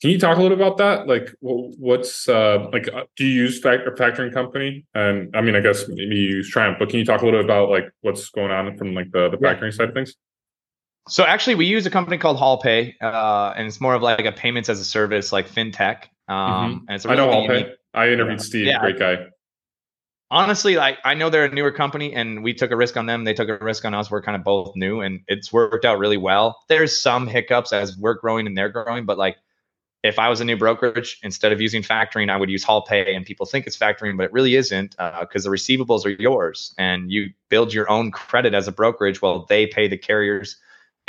[0.00, 1.06] Can you talk a little about that?
[1.06, 2.88] Like, what's uh, like?
[2.88, 4.86] Uh, do you use factor factoring company?
[4.94, 7.40] And I mean, I guess maybe you use Triumph, but can you talk a little
[7.40, 9.76] bit about like what's going on from like the the factoring yeah.
[9.76, 10.14] side of things?
[11.10, 14.32] So actually, we use a company called HaulPay, uh, and it's more of like a
[14.32, 16.04] payments as a service, like fintech.
[16.28, 17.08] Um, mm-hmm.
[17.08, 17.72] really I know HaulPay.
[17.92, 18.78] I interviewed Steve, yeah.
[18.80, 19.26] great guy.
[20.30, 23.24] Honestly, like I know they're a newer company, and we took a risk on them.
[23.24, 24.10] They took a risk on us.
[24.10, 26.56] We're kind of both new, and it's worked out really well.
[26.68, 29.36] There's some hiccups as we're growing and they're growing, but like
[30.02, 33.14] if I was a new brokerage, instead of using factoring, I would use HaulPay.
[33.14, 36.74] And people think it's factoring, but it really isn't because uh, the receivables are yours
[36.78, 40.56] and you build your own credit as a brokerage while they pay the carriers.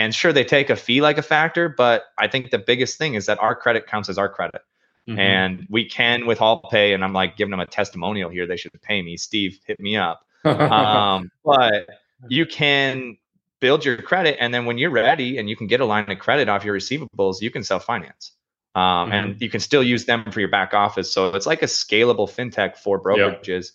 [0.02, 3.16] And sure, they take a fee like a factor, but I think the biggest thing
[3.16, 4.62] is that our credit counts as our credit.
[5.10, 5.20] Mm-hmm.
[5.20, 8.46] And we can with HaulPay, and I'm like giving them a testimonial here.
[8.46, 9.18] They should pay me.
[9.18, 10.26] Steve, hit me up.
[10.46, 11.88] um, but
[12.28, 13.18] you can
[13.60, 16.20] build your credit, and then when you're ready and you can get a line of
[16.20, 18.34] credit off your receivables, you can self finance
[18.76, 19.12] um, mm-hmm.
[19.12, 21.12] and you can still use them for your back office.
[21.12, 23.72] So it's like a scalable fintech for brokerages.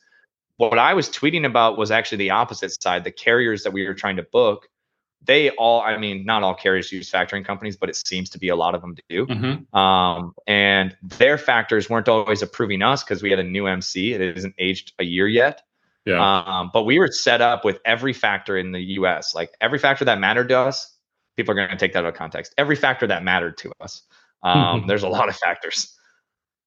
[0.59, 0.71] Yep.
[0.71, 3.05] What I was tweeting about was actually the opposite side.
[3.05, 4.69] The carriers that we were trying to book,
[5.27, 8.49] they all, I mean, not all carriers use factoring companies, but it seems to be
[8.49, 9.27] a lot of them do.
[9.27, 9.77] Mm-hmm.
[9.77, 14.15] Um, and their factors weren't always approving us because we had a new MC.
[14.15, 15.63] It isn't aged a year yet.
[16.05, 16.21] Yeah.
[16.23, 20.05] Um, but we were set up with every factor in the US, like every factor
[20.05, 20.95] that mattered to us.
[21.37, 22.55] People are going to take that out of context.
[22.57, 24.03] Every factor that mattered to us.
[24.43, 25.93] Um, there's a lot of factors.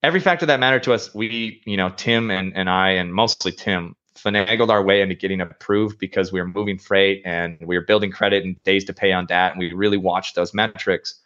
[0.03, 3.51] Every factor that mattered to us, we, you know, Tim and, and I, and mostly
[3.51, 7.85] Tim, finagled our way into getting approved because we were moving freight and we were
[7.85, 9.51] building credit and days to pay on that.
[9.51, 11.19] And we really watched those metrics.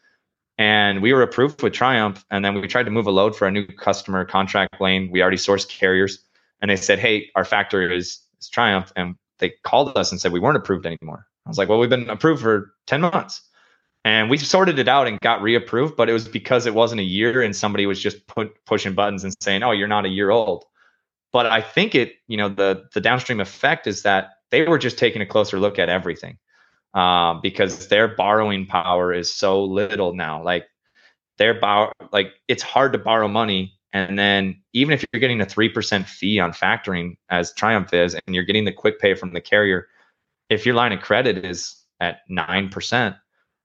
[0.57, 2.23] And we were approved with Triumph.
[2.29, 5.09] And then we tried to move a load for a new customer contract lane.
[5.11, 6.19] We already sourced carriers.
[6.61, 8.93] And they said, hey, our factor is, is Triumph.
[8.95, 11.25] And they called us and said we weren't approved anymore.
[11.45, 13.41] I was like, well, we've been approved for 10 months.
[14.05, 17.05] And we sorted it out and got reapproved, but it was because it wasn't a
[17.05, 20.29] year and somebody was just put, pushing buttons and saying, "Oh, you're not a year
[20.29, 20.65] old."
[21.33, 24.99] But I think it, you know, the the downstream effect is that they were just
[24.99, 26.37] taking a closer look at everything
[26.93, 30.43] uh, because their borrowing power is so little now.
[30.43, 30.67] Like
[31.39, 35.45] their borrow, like it's hard to borrow money, and then even if you're getting a
[35.45, 39.33] three percent fee on factoring, as Triumph is, and you're getting the quick pay from
[39.33, 39.87] the carrier,
[40.49, 43.15] if your line of credit is at nine percent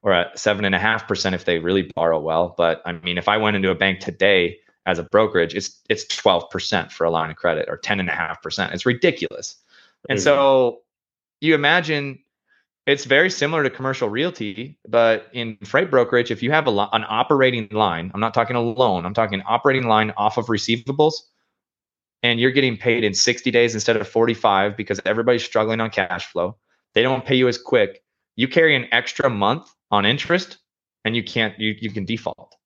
[0.03, 2.55] or at seven and a half percent if they really borrow well.
[2.57, 6.05] But I mean, if I went into a bank today as a brokerage, it's it's
[6.07, 8.73] twelve percent for a line of credit or ten and a half percent.
[8.73, 9.57] It's ridiculous.
[10.09, 10.79] And so mm-hmm.
[11.43, 12.19] you imagine
[12.87, 16.89] it's very similar to commercial realty, but in freight brokerage, if you have a lo-
[16.93, 21.15] an operating line, I'm not talking a loan, I'm talking operating line off of receivables,
[22.23, 26.27] and you're getting paid in 60 days instead of 45 because everybody's struggling on cash
[26.27, 26.57] flow.
[26.95, 28.03] They don't pay you as quick.
[28.37, 30.57] You carry an extra month on interest
[31.05, 32.57] and you can't you you can default.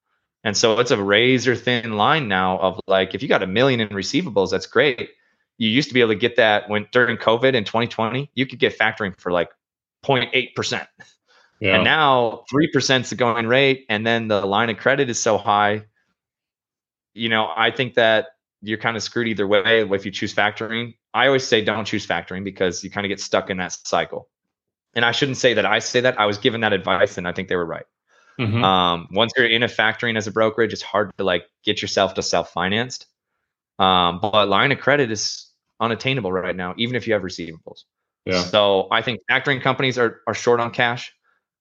[0.45, 3.81] And so it's a razor thin line now of like if you got a million
[3.81, 5.11] in receivables, that's great.
[5.59, 8.59] You used to be able to get that when during COVID in 2020, you could
[8.59, 9.51] get factoring for like
[10.05, 10.87] 0.8%.
[11.61, 11.77] Yeah.
[11.77, 13.87] And now 3% is the going rate.
[13.89, 15.85] And then the line of credit is so high.
[17.15, 18.29] You know, I think that
[18.63, 20.95] you're kind of screwed either way if you choose factoring.
[21.15, 24.29] I always say don't choose factoring because you kind of get stuck in that cycle
[24.95, 26.19] and I shouldn't say that I say that.
[26.21, 27.87] I was given that advice, and I think they were right.
[28.41, 28.65] Mm-hmm.
[28.65, 32.15] Um, once you're in a factoring as a brokerage, it's hard to like get yourself
[32.15, 33.07] to self financed.
[33.79, 35.49] Um, but line of credit is
[35.81, 37.85] unattainable right now, even if you have receivables.
[38.25, 38.43] Yeah.
[38.43, 41.13] So I think factoring companies are are short on cash.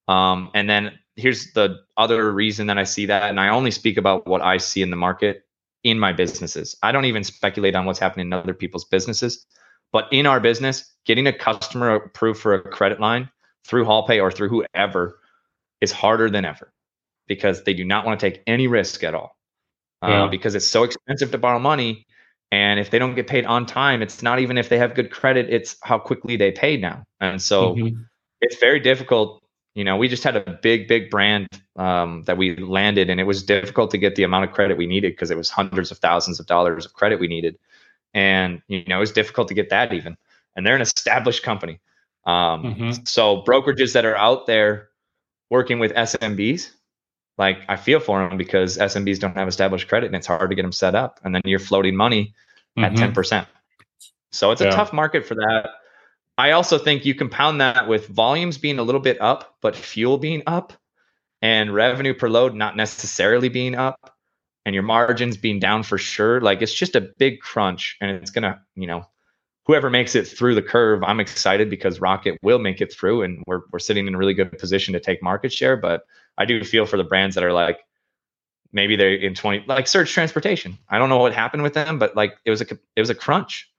[0.07, 3.97] Um, and then here's the other reason that I see that, and I only speak
[3.97, 5.45] about what I see in the market
[5.83, 6.75] in my businesses.
[6.83, 9.45] I don't even speculate on what's happening in other people's businesses.
[9.91, 13.29] But in our business, getting a customer approved for a credit line
[13.65, 15.19] through HaulPay or through whoever
[15.81, 16.71] is harder than ever
[17.27, 19.35] because they do not want to take any risk at all
[20.01, 20.23] uh, yeah.
[20.23, 22.05] uh, because it's so expensive to borrow money.
[22.51, 25.09] And if they don't get paid on time, it's not even if they have good
[25.09, 27.03] credit, it's how quickly they pay now.
[27.19, 28.01] And so mm-hmm.
[28.41, 29.41] it's very difficult.
[29.73, 33.23] You know, we just had a big, big brand um, that we landed, and it
[33.23, 35.99] was difficult to get the amount of credit we needed because it was hundreds of
[35.99, 37.57] thousands of dollars of credit we needed,
[38.13, 40.17] and you know it was difficult to get that even.
[40.57, 41.79] And they're an established company,
[42.25, 42.91] um, mm-hmm.
[43.05, 44.89] so brokerages that are out there
[45.51, 46.71] working with SMBs,
[47.37, 50.55] like I feel for them because SMBs don't have established credit, and it's hard to
[50.55, 51.19] get them set up.
[51.23, 52.33] And then you're floating money
[52.75, 52.85] mm-hmm.
[52.85, 53.47] at ten percent,
[54.31, 55.69] so it's a tough market for that.
[56.37, 60.17] I also think you compound that with volumes being a little bit up, but fuel
[60.17, 60.73] being up
[61.41, 64.15] and revenue per load not necessarily being up
[64.65, 66.39] and your margins being down for sure.
[66.41, 69.05] Like it's just a big crunch and it's going to, you know,
[69.71, 73.41] whoever makes it through the curve, I'm excited because Rocket will make it through and
[73.47, 75.77] we're, we're sitting in a really good position to take market share.
[75.77, 76.03] But
[76.37, 77.79] I do feel for the brands that are like,
[78.73, 80.77] maybe they're in 20 like Surge Transportation.
[80.89, 82.65] I don't know what happened with them, but like it was a,
[82.97, 83.71] it was a crunch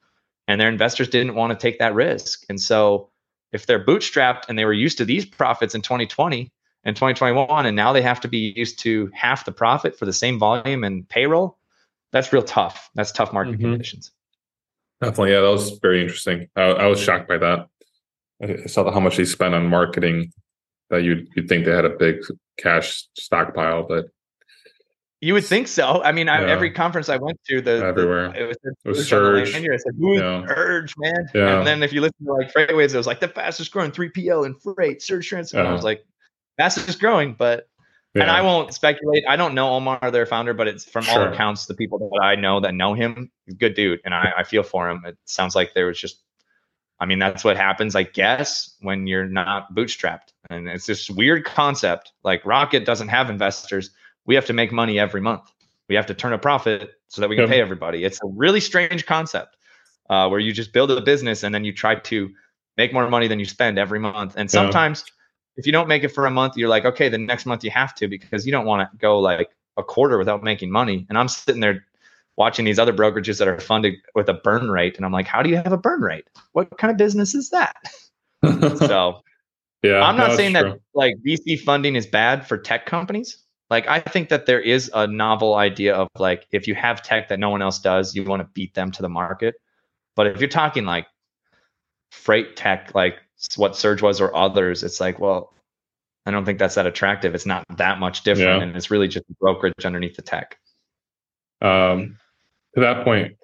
[0.49, 2.43] and their investors didn't want to take that risk.
[2.49, 3.11] And so
[3.53, 6.51] if they're bootstrapped and they were used to these profits in 2020
[6.84, 10.12] and 2021 and now they have to be used to half the profit for the
[10.14, 11.59] same volume and payroll,
[12.12, 12.88] that's real tough.
[12.95, 13.72] That's tough market mm-hmm.
[13.72, 14.11] conditions.
[15.03, 15.33] Definitely.
[15.33, 16.49] Yeah, that was very interesting.
[16.55, 17.67] I, I was shocked by that.
[18.41, 20.33] I saw how much they spent on marketing
[20.91, 22.21] that you'd, you'd think they had a big
[22.57, 24.07] cash stockpile, but
[25.21, 26.03] you would think so.
[26.03, 29.09] I mean, I, every conference I went to, the everywhere the, it was, it was
[29.09, 29.55] Surge.
[29.55, 30.47] I said, "Who's yeah.
[30.47, 31.59] Surge, man?" Yeah.
[31.59, 34.47] And then if you listen to like FreightWaves, it was like the fastest growing 3PL
[34.47, 35.65] in freight, Surge Transport.
[35.65, 35.73] Uh-huh.
[35.73, 36.05] I was like,
[36.59, 37.69] fastest growing, but
[38.15, 38.23] yeah.
[38.23, 39.25] and I won't speculate.
[39.29, 41.27] I don't know Omar, their founder, but it's from sure.
[41.27, 44.45] all accounts, the people that I know that know him, good dude, and I, I
[44.45, 45.03] feel for him.
[45.07, 46.23] It sounds like there was just,
[47.01, 51.45] I mean, that's what happens, I guess, when you're not bootstrapped, and it's this weird
[51.45, 52.13] concept.
[52.23, 53.91] Like Rocket doesn't have investors
[54.27, 55.51] we have to make money every month.
[55.89, 58.05] We have to turn a profit so that we can pay everybody.
[58.05, 59.57] It's a really strange concept
[60.09, 62.31] uh, where you just build a business and then you try to
[62.77, 64.35] make more money than you spend every month.
[64.37, 65.13] And sometimes yeah.
[65.57, 67.71] If you don't make it for a month, you're like, okay, the next month you
[67.71, 71.07] have to because you don't want to go like a quarter without making money.
[71.09, 71.85] And I'm sitting there
[72.37, 74.97] watching these other brokerages that are funded with a burn rate.
[74.97, 76.25] And I'm like, how do you have a burn rate?
[76.53, 77.77] What kind of business is that?
[78.79, 79.23] so
[79.83, 80.71] yeah, I'm not saying true.
[80.71, 83.45] that like VC funding is bad for tech companies.
[83.69, 87.29] Like I think that there is a novel idea of like if you have tech
[87.29, 89.55] that no one else does, you want to beat them to the market.
[90.15, 91.07] But if you're talking like
[92.11, 93.17] freight tech, like
[93.57, 95.53] what Surge was or others, it's like, well,
[96.26, 97.34] I don't think that's that attractive.
[97.34, 98.62] It's not that much different, yeah.
[98.62, 100.59] and it's really just brokerage underneath the tech.
[101.61, 102.18] Um,
[102.74, 103.36] to that point,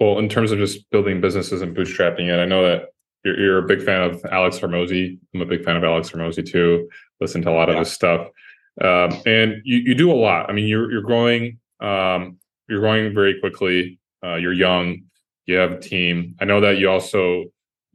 [0.00, 2.88] well, in terms of just building businesses and bootstrapping it, I know that
[3.24, 5.18] you're, you're a big fan of Alex Hormozi.
[5.34, 6.88] I'm a big fan of Alex Hormozi too.
[7.20, 7.74] Listen to a lot yeah.
[7.74, 8.28] of his stuff.
[8.80, 10.50] Um, and you, you do a lot.
[10.50, 12.38] I mean, you're you're growing um,
[12.68, 13.98] you're growing very quickly.
[14.22, 15.02] Uh, you're young.
[15.46, 16.36] You have a team.
[16.40, 17.44] I know that you also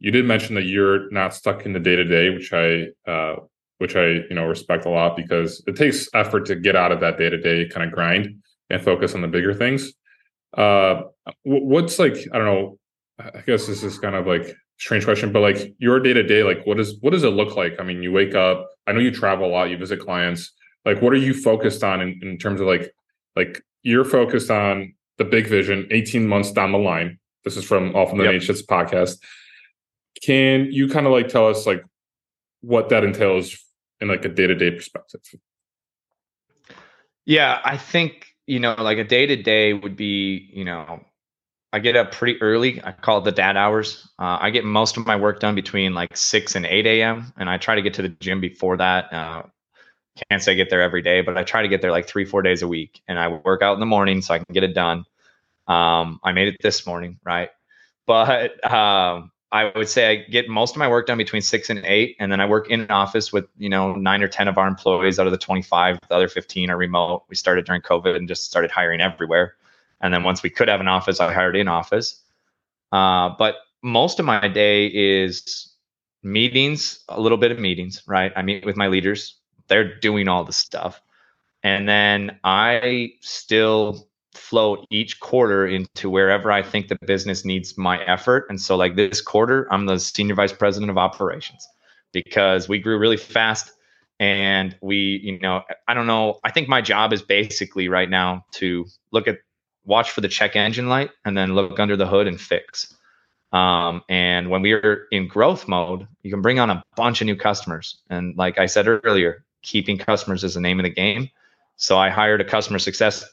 [0.00, 3.36] you did mention that you're not stuck in the day to day, which I uh,
[3.78, 7.00] which I you know respect a lot because it takes effort to get out of
[7.00, 9.92] that day to day kind of grind and focus on the bigger things.
[10.56, 11.02] Uh,
[11.44, 12.78] what's like I don't know.
[13.18, 16.42] I guess this is kind of like strange question, but like your day to day,
[16.42, 17.78] like what is what does it look like?
[17.78, 18.68] I mean, you wake up.
[18.86, 19.70] I know you travel a lot.
[19.70, 20.52] You visit clients
[20.84, 22.92] like what are you focused on in, in terms of like
[23.36, 27.94] like you're focused on the big vision 18 months down the line this is from
[27.94, 28.32] Off the yep.
[28.32, 29.18] nations podcast
[30.22, 31.84] can you kind of like tell us like
[32.60, 33.56] what that entails
[34.00, 35.20] in like a day-to-day perspective
[37.24, 41.00] yeah i think you know like a day-to-day would be you know
[41.72, 44.96] i get up pretty early i call it the dad hours uh, i get most
[44.96, 47.94] of my work done between like 6 and 8 a.m and i try to get
[47.94, 49.42] to the gym before that uh,
[50.28, 52.24] can't say I get there every day, but I try to get there like three,
[52.24, 53.02] four days a week.
[53.08, 55.04] And I work out in the morning so I can get it done.
[55.66, 57.50] Um, I made it this morning, right?
[58.06, 61.84] But um, I would say I get most of my work done between six and
[61.84, 64.58] eight, and then I work in an office with you know nine or ten of
[64.58, 65.98] our employees out of the twenty-five.
[66.08, 67.24] The other fifteen are remote.
[67.28, 69.56] We started during COVID and just started hiring everywhere.
[70.00, 72.22] And then once we could have an office, I hired in office.
[72.92, 75.74] Uh, but most of my day is
[76.22, 78.32] meetings, a little bit of meetings, right?
[78.36, 79.40] I meet with my leaders
[79.70, 81.00] they're doing all the stuff.
[81.62, 88.02] And then I still flow each quarter into wherever I think the business needs my
[88.04, 88.46] effort.
[88.48, 91.66] And so, like this quarter, I'm the senior vice president of operations
[92.12, 93.72] because we grew really fast.
[94.18, 96.40] And we, you know, I don't know.
[96.44, 99.38] I think my job is basically right now to look at,
[99.84, 102.94] watch for the check engine light and then look under the hood and fix.
[103.52, 107.26] Um, and when we are in growth mode, you can bring on a bunch of
[107.26, 107.98] new customers.
[108.10, 111.30] And like I said earlier, keeping customers is the name of the game.
[111.76, 113.24] So I hired a customer success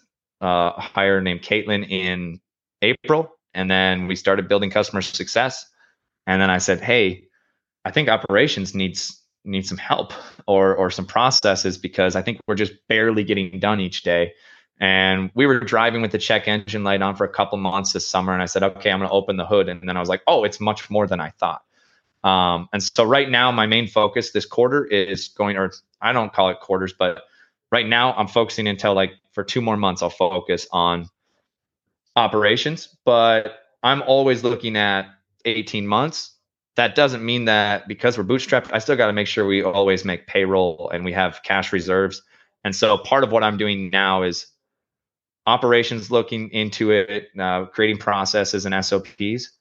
[0.41, 2.39] uh, hire named Caitlin in
[2.81, 5.65] April, and then we started building customer success.
[6.25, 7.27] And then I said, "Hey,
[7.85, 10.13] I think operations needs need some help
[10.45, 14.33] or or some processes because I think we're just barely getting done each day.
[14.79, 18.07] And we were driving with the check engine light on for a couple months this
[18.07, 20.09] summer, and I said, okay, I'm going to open the hood, and then I was
[20.09, 21.63] like, oh, it's much more than I thought.
[22.23, 26.31] Um, and so right now, my main focus this quarter is going, or I don't
[26.31, 27.23] call it quarters, but
[27.71, 31.07] right now I'm focusing until like for two more months, I'll focus on
[32.15, 32.97] operations.
[33.05, 35.05] But I'm always looking at
[35.45, 36.37] 18 months
[36.77, 40.05] that doesn't mean that because we're bootstrapped, I still got to make sure we always
[40.05, 42.21] make payroll and we have cash reserves.
[42.63, 44.45] And so part of what I'm doing now is
[45.47, 49.57] operations looking into it, uh, creating processes and SOPs.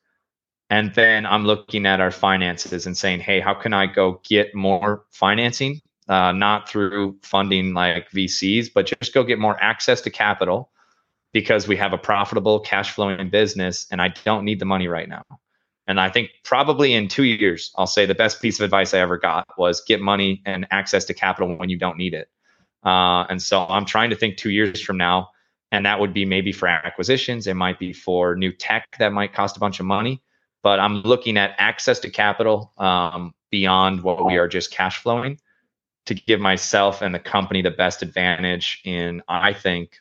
[0.68, 4.54] And then I'm looking at our finances and saying, hey, how can I go get
[4.54, 5.80] more financing?
[6.08, 10.70] Uh, not through funding like VCs, but just go get more access to capital
[11.32, 15.08] because we have a profitable cash flowing business and I don't need the money right
[15.08, 15.24] now.
[15.88, 18.98] And I think probably in two years, I'll say the best piece of advice I
[18.98, 22.28] ever got was get money and access to capital when you don't need it.
[22.84, 25.30] Uh, and so I'm trying to think two years from now,
[25.72, 27.46] and that would be maybe for acquisitions.
[27.46, 30.22] It might be for new tech that might cost a bunch of money.
[30.62, 35.38] But I'm looking at access to capital um, beyond what we are just cash flowing
[36.06, 39.98] to give myself and the company the best advantage in, I think,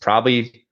[0.00, 0.66] probably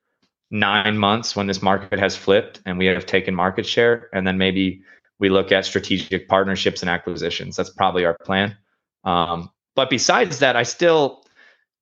[0.50, 4.08] nine months when this market has flipped and we have taken market share.
[4.12, 4.82] And then maybe
[5.18, 7.56] we look at strategic partnerships and acquisitions.
[7.56, 8.56] That's probably our plan.
[9.04, 11.24] Um, but besides that, I still,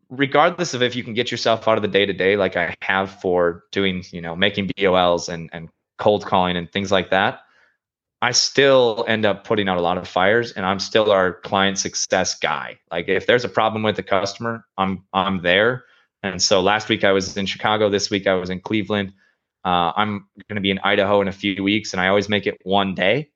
[0.08, 2.74] regardless of if you can get yourself out of the day to day, like I
[2.82, 7.40] have for doing, you know, making BOLs and, and cold calling and things like that,
[8.24, 11.78] I still end up putting out a lot of fires and I'm still our client
[11.78, 12.78] success guy.
[12.90, 15.84] Like if there's a problem with the customer, I'm I'm there
[16.24, 17.90] and so last week I was in Chicago.
[17.90, 19.12] This week I was in Cleveland.
[19.62, 22.46] Uh, I'm going to be in Idaho in a few weeks, and I always make
[22.46, 23.30] it one day.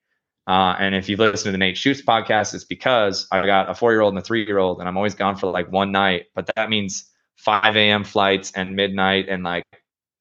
[0.47, 3.74] Uh, and if you've listened to the Nate Shoots podcast, it's because I got a
[3.74, 5.93] four year old and a three year old, and I'm always gone for like one
[5.93, 6.26] night.
[6.34, 8.05] But that means 5 a.m.
[8.05, 9.64] flights and midnight, and like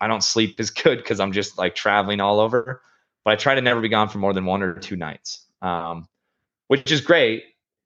[0.02, 2.82] I don't sleep as good because I'm just like traveling all over.
[3.28, 6.08] But I try to never be gone for more than one or two nights, um,
[6.70, 7.44] which is great.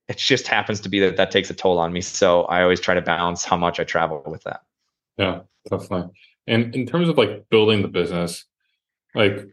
[0.07, 2.01] It just happens to be that that takes a toll on me.
[2.01, 4.61] So I always try to balance how much I travel with that.
[5.17, 6.11] Yeah, definitely.
[6.45, 8.45] And in terms of like building the business,
[9.15, 9.47] like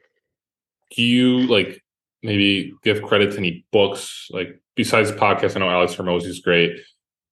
[0.94, 1.82] do you like
[2.22, 5.56] maybe give credit to any books like besides podcasts?
[5.56, 6.78] I know Alex Hormozi is great,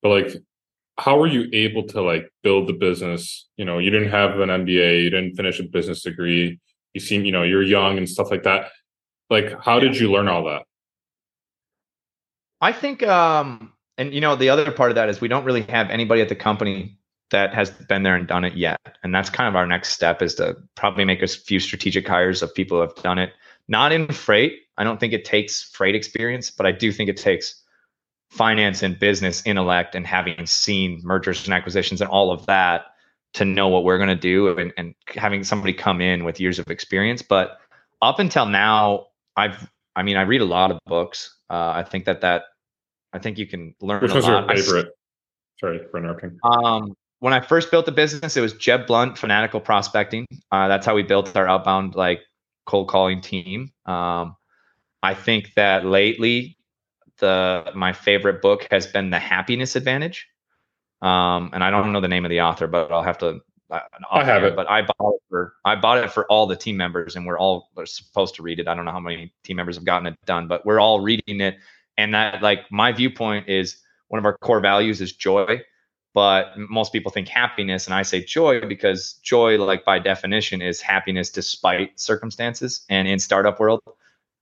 [0.00, 0.34] but like
[0.96, 3.48] how were you able to like build the business?
[3.58, 6.58] You know, you didn't have an MBA, you didn't finish a business degree,
[6.96, 8.70] you seem, you know, you're young and stuff like that.
[9.28, 10.62] Like how did you learn all that?
[12.62, 15.60] I think um and you know the other part of that is we don't really
[15.62, 16.98] have anybody at the company
[17.30, 18.80] that has been there and done it yet.
[19.02, 22.42] And that's kind of our next step is to probably make a few strategic hires
[22.42, 23.32] of people who have done it.
[23.68, 24.60] Not in freight.
[24.78, 27.62] I don't think it takes freight experience, but I do think it takes
[28.30, 32.86] finance and business intellect and having seen mergers and acquisitions and all of that
[33.34, 36.58] to know what we're going to do and, and having somebody come in with years
[36.58, 37.22] of experience.
[37.22, 37.58] But
[38.00, 39.06] up until now,
[39.36, 41.36] I've, I mean, I read a lot of books.
[41.50, 42.44] Uh, I think that that,
[43.12, 44.46] I think you can learn Which a was lot.
[44.46, 44.88] your favorite?
[45.60, 46.38] Sorry for interrupting.
[46.42, 50.26] Um, when I first built the business, it was Jeb Blount, Fanatical Prospecting.
[50.52, 52.20] Uh, that's how we built our outbound like
[52.66, 53.72] cold calling team.
[53.86, 54.36] Um,
[55.02, 56.58] I think that lately,
[57.18, 60.26] the my favorite book has been The Happiness Advantage.
[61.02, 63.40] Um, and I don't know the name of the author, but I'll have to.
[63.68, 63.80] Uh,
[64.10, 66.76] I have it, but I bought it for I bought it for all the team
[66.76, 68.68] members, and we're all we're supposed to read it.
[68.68, 71.40] I don't know how many team members have gotten it done, but we're all reading
[71.40, 71.58] it.
[71.98, 73.78] And that like my viewpoint is
[74.08, 75.62] one of our core values is joy
[76.16, 80.80] but most people think happiness and i say joy because joy like by definition is
[80.80, 83.82] happiness despite circumstances and in startup world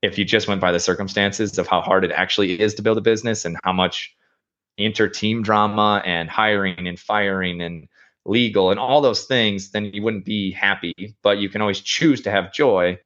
[0.00, 2.96] if you just went by the circumstances of how hard it actually is to build
[2.96, 4.14] a business and how much
[4.76, 7.88] inter team drama and hiring and firing and
[8.24, 12.22] legal and all those things then you wouldn't be happy but you can always choose
[12.22, 12.98] to have joy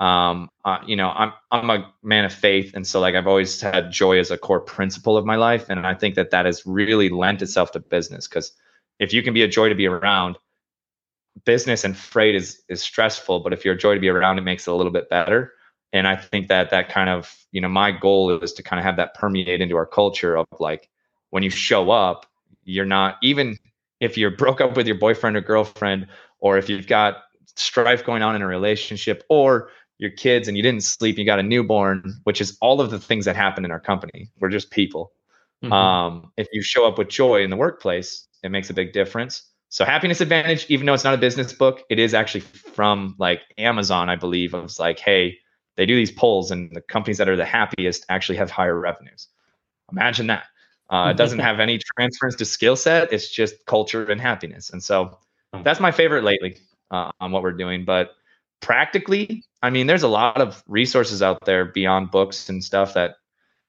[0.00, 3.60] um, uh, you know, I'm I'm a man of faith, and so like I've always
[3.60, 6.64] had joy as a core principle of my life, and I think that that has
[6.64, 8.52] really lent itself to business because
[8.98, 10.38] if you can be a joy to be around,
[11.44, 14.42] business and freight is is stressful, but if you're a joy to be around, it
[14.42, 15.52] makes it a little bit better.
[15.92, 18.84] And I think that that kind of you know my goal is to kind of
[18.84, 20.88] have that permeate into our culture of like
[21.30, 22.26] when you show up,
[22.64, 23.58] you're not even
[24.00, 26.06] if you're broke up with your boyfriend or girlfriend,
[26.38, 27.22] or if you've got
[27.56, 31.38] strife going on in a relationship, or your kids and you didn't sleep, you got
[31.38, 34.30] a newborn, which is all of the things that happen in our company.
[34.40, 35.12] We're just people.
[35.62, 35.72] Mm-hmm.
[35.72, 39.42] Um, if you show up with joy in the workplace, it makes a big difference.
[39.68, 43.42] So happiness advantage, even though it's not a business book, it is actually from like
[43.58, 44.54] Amazon, I believe.
[44.54, 45.36] It was like, hey,
[45.76, 49.28] they do these polls, and the companies that are the happiest actually have higher revenues.
[49.92, 50.46] Imagine that.
[50.90, 53.12] Uh, it doesn't have any transference to skill set.
[53.12, 54.70] It's just culture and happiness.
[54.70, 55.18] And so
[55.52, 55.62] oh.
[55.62, 56.56] that's my favorite lately
[56.90, 57.84] uh, on what we're doing.
[57.84, 58.10] But
[58.60, 63.16] practically, I mean, there's a lot of resources out there beyond books and stuff that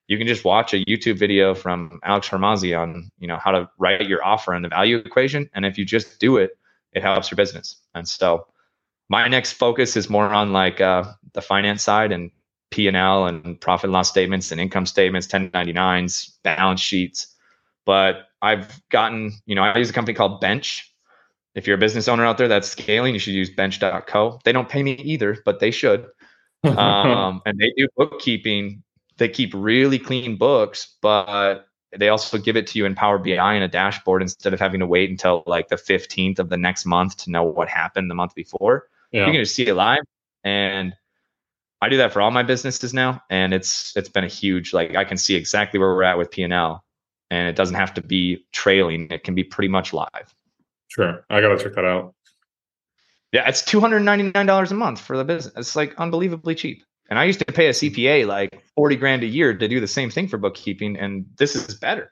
[0.08, 3.70] you can just watch a YouTube video from Alex Hormozi on, you know, how to
[3.78, 5.50] write your offer and the value equation.
[5.54, 6.52] And if you just do it,
[6.92, 7.78] it helps your business.
[7.94, 8.48] And so
[9.10, 11.04] my next focus is more on like uh,
[11.34, 12.32] the finance side and
[12.72, 17.36] P&L and profit and loss statements and income statements, 1099s, balance sheets.
[17.86, 20.92] But I've gotten, you know, I use a company called Bench.
[21.54, 24.40] If you're a business owner out there that's scaling, you should use bench.co.
[24.46, 26.08] They don't pay me either, but they should.
[26.64, 28.84] um, and they do bookkeeping.
[29.18, 31.68] They keep really clean books, but
[31.98, 34.80] they also give it to you in Power BI in a dashboard instead of having
[34.80, 38.16] to wait until like the 15th of the next month to know what happened the
[38.16, 38.88] month before.
[39.12, 39.26] Yeah.
[39.26, 40.04] You can just see it live.
[40.44, 40.94] And
[41.82, 44.96] I do that for all my businesses now, and it's it's been a huge like
[44.96, 46.84] I can see exactly where we're at with P and L,
[47.32, 50.34] and it doesn't have to be trailing; it can be pretty much live.
[50.90, 52.14] Sure, I gotta check that out.
[53.32, 55.54] Yeah, it's two hundred ninety nine dollars a month for the business.
[55.58, 56.84] It's like unbelievably cheap.
[57.10, 59.88] And I used to pay a CPA like forty grand a year to do the
[59.88, 62.12] same thing for bookkeeping, and this is better.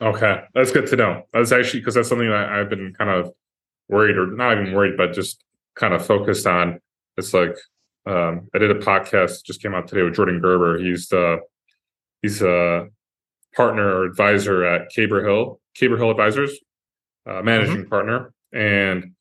[0.00, 1.24] Okay, that's good to know.
[1.32, 3.32] That's actually because that's something that I've been kind of
[3.88, 5.42] worried, or not even worried, but just
[5.74, 6.80] kind of focused on.
[7.16, 7.56] It's like
[8.06, 10.78] um, I did a podcast just came out today with Jordan Gerber.
[10.78, 11.40] He's the
[12.22, 12.88] he's a
[13.54, 16.58] partner or advisor at Caber Hill, Caber Hill Advisors,
[17.26, 17.88] uh, managing mm-hmm.
[17.88, 18.32] partner.
[18.52, 19.12] And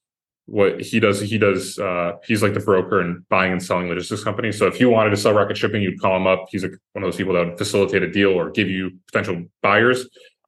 [0.46, 4.24] what he does, he does uh, he's like the broker and buying and selling logistics
[4.24, 4.58] companies.
[4.58, 6.46] So if you wanted to sell rocket shipping, you'd call him up.
[6.50, 9.44] He's like one of those people that would facilitate a deal or give you potential
[9.62, 10.08] buyers.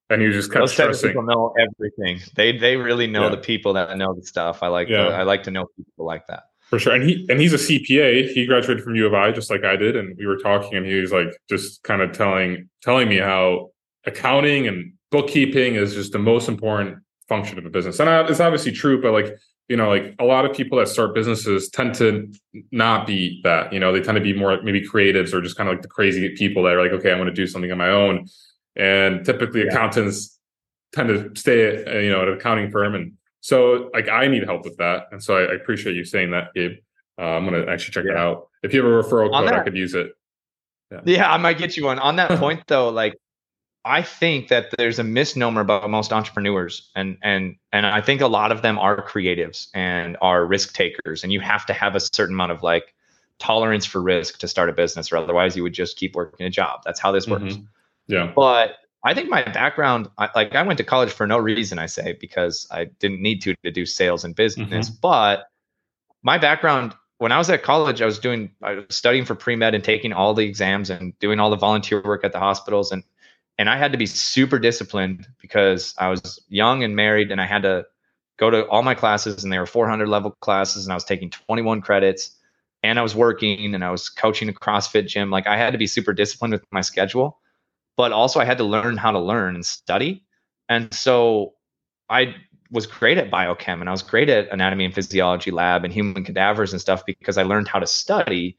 [0.09, 1.09] And you just kept Those stressing.
[1.09, 2.19] people know everything.
[2.35, 3.29] They they really know yeah.
[3.29, 4.61] the people that know the stuff.
[4.61, 5.07] I like yeah.
[5.07, 6.43] I like to know people like that.
[6.71, 6.95] For sure.
[6.95, 8.29] And he and he's a CPA.
[8.31, 9.97] He graduated from U of I just like I did.
[9.97, 13.71] And we were talking and he was like just kind of telling telling me how
[14.05, 17.99] accounting and bookkeeping is just the most important function of a business.
[17.99, 19.35] And it's obviously true, but like,
[19.67, 22.31] you know, like a lot of people that start businesses tend to
[22.71, 25.69] not be that, you know, they tend to be more maybe creatives or just kind
[25.69, 27.77] of like the crazy people that are like, okay, I want to do something on
[27.77, 28.27] my own.
[28.77, 29.67] And typically yeah.
[29.67, 30.39] accountants
[30.93, 34.43] tend to stay, at, you know, at an accounting firm and so like I need
[34.43, 36.77] help with that, and so I, I appreciate you saying that, Gabe.
[37.19, 38.13] Uh, I'm gonna actually check yeah.
[38.13, 38.47] it out.
[38.63, 40.13] If you have a referral code, that, I could use it.
[40.91, 41.01] Yeah.
[41.05, 41.99] yeah, I might get you one.
[41.99, 43.17] On that point though, like
[43.83, 48.27] I think that there's a misnomer about most entrepreneurs, and and and I think a
[48.27, 51.99] lot of them are creatives and are risk takers, and you have to have a
[51.99, 52.93] certain amount of like
[53.39, 56.49] tolerance for risk to start a business, or otherwise you would just keep working a
[56.49, 56.81] job.
[56.85, 57.55] That's how this works.
[57.55, 57.63] Mm-hmm.
[58.07, 58.31] Yeah.
[58.35, 61.87] But I think my background, I, like I went to college for no reason, I
[61.87, 64.89] say, because I didn't need to to do sales and business.
[64.89, 64.99] Mm-hmm.
[65.01, 65.47] But
[66.21, 69.55] my background, when I was at college, I was doing, I was studying for pre
[69.55, 72.91] med and taking all the exams and doing all the volunteer work at the hospitals,
[72.91, 73.03] and
[73.57, 77.45] and I had to be super disciplined because I was young and married, and I
[77.45, 77.85] had to
[78.37, 81.31] go to all my classes, and they were 400 level classes, and I was taking
[81.31, 82.37] 21 credits,
[82.83, 85.31] and I was working, and I was coaching a CrossFit gym.
[85.31, 87.40] Like I had to be super disciplined with my schedule
[87.97, 90.23] but also I had to learn how to learn and study.
[90.69, 91.53] And so
[92.09, 92.35] I
[92.71, 96.23] was great at biochem and I was great at anatomy and physiology lab and human
[96.23, 98.57] cadavers and stuff because I learned how to study.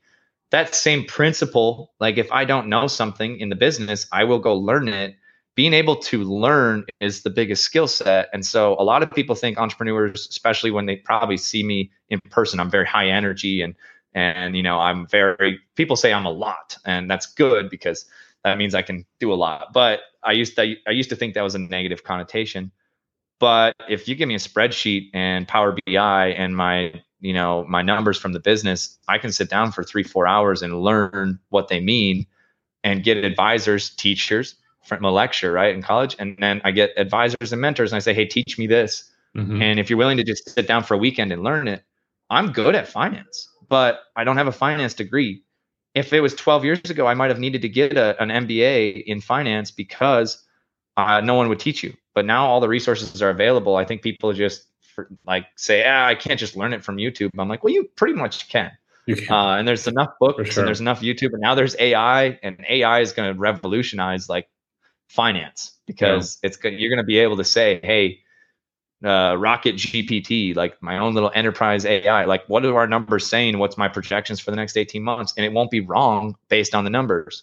[0.51, 4.55] That same principle, like if I don't know something in the business, I will go
[4.55, 5.17] learn it.
[5.55, 8.29] Being able to learn is the biggest skill set.
[8.35, 12.21] And so a lot of people think entrepreneurs, especially when they probably see me in
[12.31, 13.75] person, I'm very high energy and
[14.15, 18.05] and you know, I'm very people say I'm a lot and that's good because
[18.45, 19.73] that means I can do a lot.
[19.73, 22.73] But I used to I used to think that was a negative connotation.
[23.39, 27.83] But if you give me a spreadsheet and Power BI and my you know my
[27.83, 31.69] numbers from the business, I can sit down for three four hours and learn what
[31.69, 32.27] they mean,
[32.85, 37.53] and get advisors, teachers from a lecture right in college, and then I get advisors
[37.53, 39.11] and mentors, and I say, hey, teach me this.
[39.37, 39.63] Mm-hmm.
[39.63, 41.85] And if you're willing to just sit down for a weekend and learn it,
[42.31, 45.43] I'm good at finance, but I don't have a finance degree
[45.95, 49.05] if it was 12 years ago, I might have needed to get a, an MBA
[49.05, 50.43] in finance because
[50.97, 51.95] uh, no one would teach you.
[52.15, 53.77] But now all the resources are available.
[53.77, 57.31] I think people just for, like say, ah, I can't just learn it from YouTube.
[57.39, 58.71] I'm like, well, you pretty much can.
[59.07, 59.33] You can.
[59.33, 60.63] Uh, and there's enough books sure.
[60.63, 61.33] and there's enough YouTube.
[61.33, 64.49] And now there's AI, and AI is going to revolutionize like
[65.09, 66.49] finance because yeah.
[66.49, 66.75] it's good.
[66.75, 68.21] You're going to be able to say, hey,
[69.05, 72.25] uh, Rocket GPT, like my own little enterprise AI.
[72.25, 73.59] Like, what are our numbers saying?
[73.59, 75.35] What's my projections for the next 18 months?
[75.37, 77.43] And it won't be wrong based on the numbers.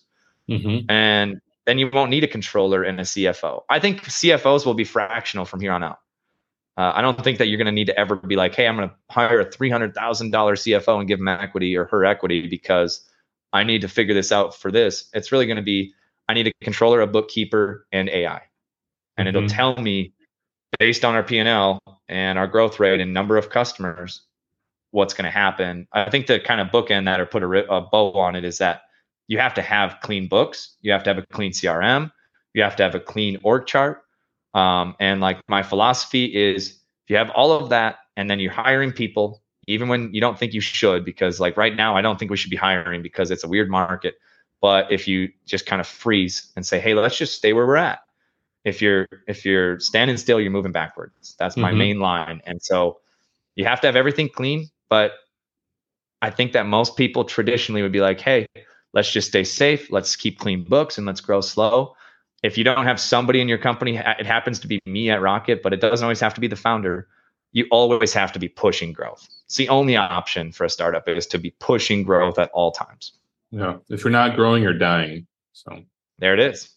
[0.49, 0.89] Mm-hmm.
[0.89, 3.63] And then you won't need a controller and a CFO.
[3.69, 5.99] I think CFOs will be fractional from here on out.
[6.77, 8.77] Uh, I don't think that you're going to need to ever be like, hey, I'm
[8.77, 13.01] going to hire a $300,000 CFO and give him equity or her equity because
[13.51, 15.09] I need to figure this out for this.
[15.13, 15.93] It's really going to be,
[16.29, 18.41] I need a controller, a bookkeeper, and AI.
[19.17, 19.35] And mm-hmm.
[19.35, 20.13] it'll tell me
[20.77, 24.21] based on our P&L and our growth rate and number of customers
[24.91, 25.87] what's going to happen.
[25.93, 28.57] I think the kind of bookend that or put a, a bow on it is
[28.57, 28.81] that
[29.27, 32.11] you have to have clean books, you have to have a clean CRM,
[32.53, 34.01] you have to have a clean org chart.
[34.55, 38.51] Um, and like my philosophy is if you have all of that and then you're
[38.51, 42.17] hiring people, even when you don't think you should, because like right now, I don't
[42.17, 44.15] think we should be hiring because it's a weird market.
[44.61, 47.77] But if you just kind of freeze and say, hey, let's just stay where we're
[47.77, 47.99] at.
[48.69, 51.35] If you're if you're standing still, you're moving backwards.
[51.39, 51.77] That's my mm-hmm.
[51.77, 52.41] main line.
[52.45, 52.99] And so
[53.55, 54.69] you have to have everything clean.
[54.89, 55.13] But
[56.21, 58.45] I think that most people traditionally would be like, hey,
[58.93, 59.91] let's just stay safe.
[59.91, 61.95] Let's keep clean books and let's grow slow.
[62.43, 65.61] If you don't have somebody in your company, it happens to be me at Rocket,
[65.61, 67.07] but it doesn't always have to be the founder.
[67.51, 69.27] You always have to be pushing growth.
[69.45, 73.13] It's the only option for a startup is to be pushing growth at all times.
[73.51, 73.77] Yeah.
[73.89, 75.25] If you're not growing, you're dying.
[75.53, 75.81] So
[76.19, 76.69] there it is.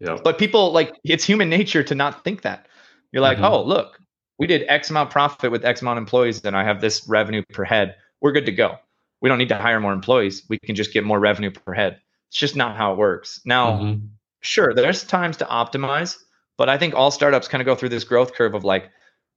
[0.00, 0.18] Yeah.
[0.22, 2.66] But people like it's human nature to not think that.
[3.12, 3.46] You're like, mm-hmm.
[3.46, 3.98] oh, look,
[4.38, 7.64] we did X amount profit with X amount employees, and I have this revenue per
[7.64, 7.96] head.
[8.20, 8.78] We're good to go
[9.20, 10.44] we don't need to hire more employees.
[10.48, 12.00] We can just get more revenue per head.
[12.28, 13.40] It's just not how it works.
[13.44, 14.06] Now, mm-hmm.
[14.40, 16.16] sure, there's times to optimize,
[16.56, 18.90] but I think all startups kind of go through this growth curve of like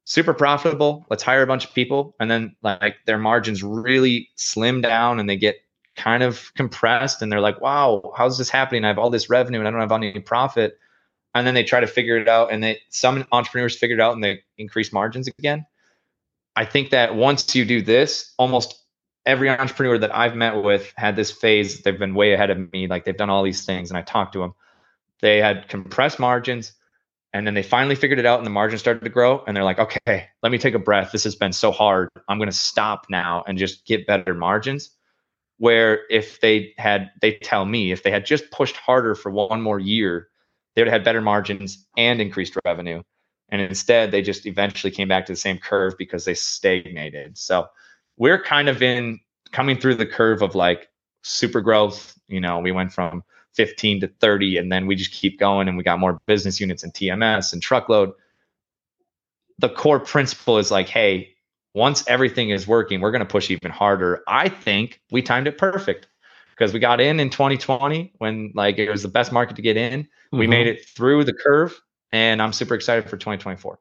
[0.05, 4.81] super profitable, let's hire a bunch of people, and then like their margins really slim
[4.81, 5.57] down and they get
[5.95, 8.83] kind of compressed and they're like, wow, how's this happening?
[8.83, 10.77] I have all this revenue and I don't have any profit.
[11.35, 14.13] And then they try to figure it out and they some entrepreneurs figure it out
[14.13, 15.65] and they increase margins again.
[16.55, 18.83] I think that once you do this, almost
[19.25, 21.81] every entrepreneur that I've met with had this phase.
[21.81, 22.87] They've been way ahead of me.
[22.87, 24.53] Like they've done all these things, and I talked to them.
[25.21, 26.73] They had compressed margins,
[27.33, 29.43] and then they finally figured it out, and the margins started to grow.
[29.45, 31.11] And they're like, "Okay, let me take a breath.
[31.11, 32.09] This has been so hard.
[32.27, 34.91] I'm going to stop now and just get better margins."
[35.57, 39.61] Where if they had, they tell me if they had just pushed harder for one
[39.61, 40.27] more year,
[40.75, 43.03] they would have had better margins and increased revenue.
[43.49, 47.37] And instead, they just eventually came back to the same curve because they stagnated.
[47.37, 47.67] So
[48.17, 49.19] we're kind of in
[49.51, 50.89] coming through the curve of like
[51.21, 52.17] super growth.
[52.27, 53.23] You know, we went from
[53.53, 56.83] 15 to 30, and then we just keep going and we got more business units
[56.83, 58.11] and TMS and truckload.
[59.59, 61.32] The core principle is like, hey,
[61.73, 64.23] once everything is working, we're going to push even harder.
[64.27, 66.07] I think we timed it perfect
[66.51, 69.77] because we got in in 2020 when like it was the best market to get
[69.77, 70.03] in.
[70.03, 70.37] Mm-hmm.
[70.37, 71.79] We made it through the curve,
[72.11, 73.79] and I'm super excited for 2024.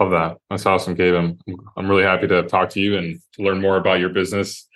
[0.00, 0.38] Love that.
[0.50, 1.14] That's awesome, Gabe.
[1.14, 1.38] I'm
[1.76, 4.66] I'm really happy to talk to you and to learn more about your business.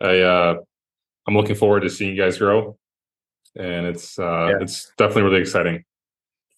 [0.00, 0.56] I uh,
[1.26, 2.78] I'm looking forward to seeing you guys grow,
[3.56, 4.58] and it's uh, yeah.
[4.60, 5.84] it's definitely really exciting.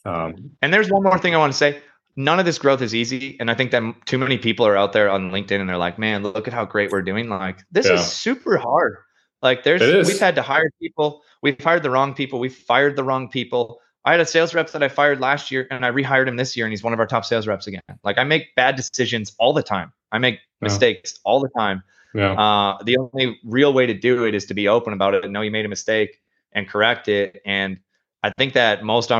[0.04, 1.80] Um, and there's one more thing I want to say.
[2.20, 4.92] None of this growth is easy, and I think that too many people are out
[4.92, 7.86] there on LinkedIn and they're like, "Man, look at how great we're doing." Like this
[7.86, 7.94] yeah.
[7.94, 8.96] is super hard.
[9.42, 11.22] Like there's we've had to hire people.
[11.42, 12.38] We've hired the wrong people.
[12.38, 13.80] We've fired the wrong people.
[14.04, 16.56] I had a sales rep that I fired last year and I rehired him this
[16.56, 17.82] year and he's one of our top sales reps again.
[18.02, 19.92] Like I make bad decisions all the time.
[20.12, 20.40] I make yeah.
[20.62, 21.82] mistakes all the time.
[22.14, 22.32] Yeah.
[22.32, 25.32] Uh, the only real way to do it is to be open about it and
[25.32, 26.20] know you made a mistake
[26.52, 27.40] and correct it.
[27.44, 27.78] And
[28.22, 29.12] I think that most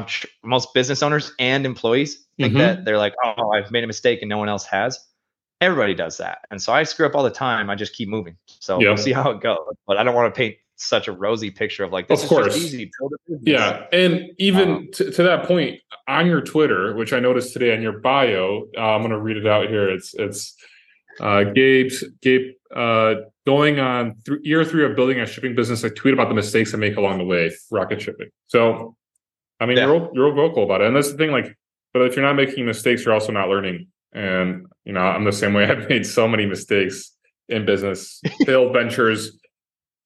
[0.43, 2.59] most business owners and employees think mm-hmm.
[2.59, 4.99] that they're like, oh, I've made a mistake and no one else has.
[5.61, 7.69] Everybody does that, and so I screw up all the time.
[7.69, 8.37] I just keep moving.
[8.47, 9.59] So we'll see how it goes.
[9.87, 12.57] But I don't want to paint such a rosy picture of like this of course.
[12.57, 12.91] easy.
[13.43, 17.75] Yeah, and even um, to, to, that point, on your Twitter, which I noticed today
[17.75, 19.91] on your bio, uh, I'm going to read it out here.
[19.91, 20.57] It's it's
[21.21, 23.15] uh, Gabe's Gabe uh,
[23.47, 25.85] going on th- year three of building a shipping business.
[25.85, 28.31] I tweet about the mistakes I make along the way, rocket shipping.
[28.47, 28.97] So,
[29.61, 29.87] I mean, yeah.
[29.87, 31.31] you're you're vocal about it, and that's the thing.
[31.31, 31.57] Like,
[31.93, 33.89] but if you're not making mistakes, you're also not learning.
[34.13, 35.65] And you know, I'm the same way.
[35.71, 37.17] I've made so many mistakes
[37.49, 39.41] in business, failed ventures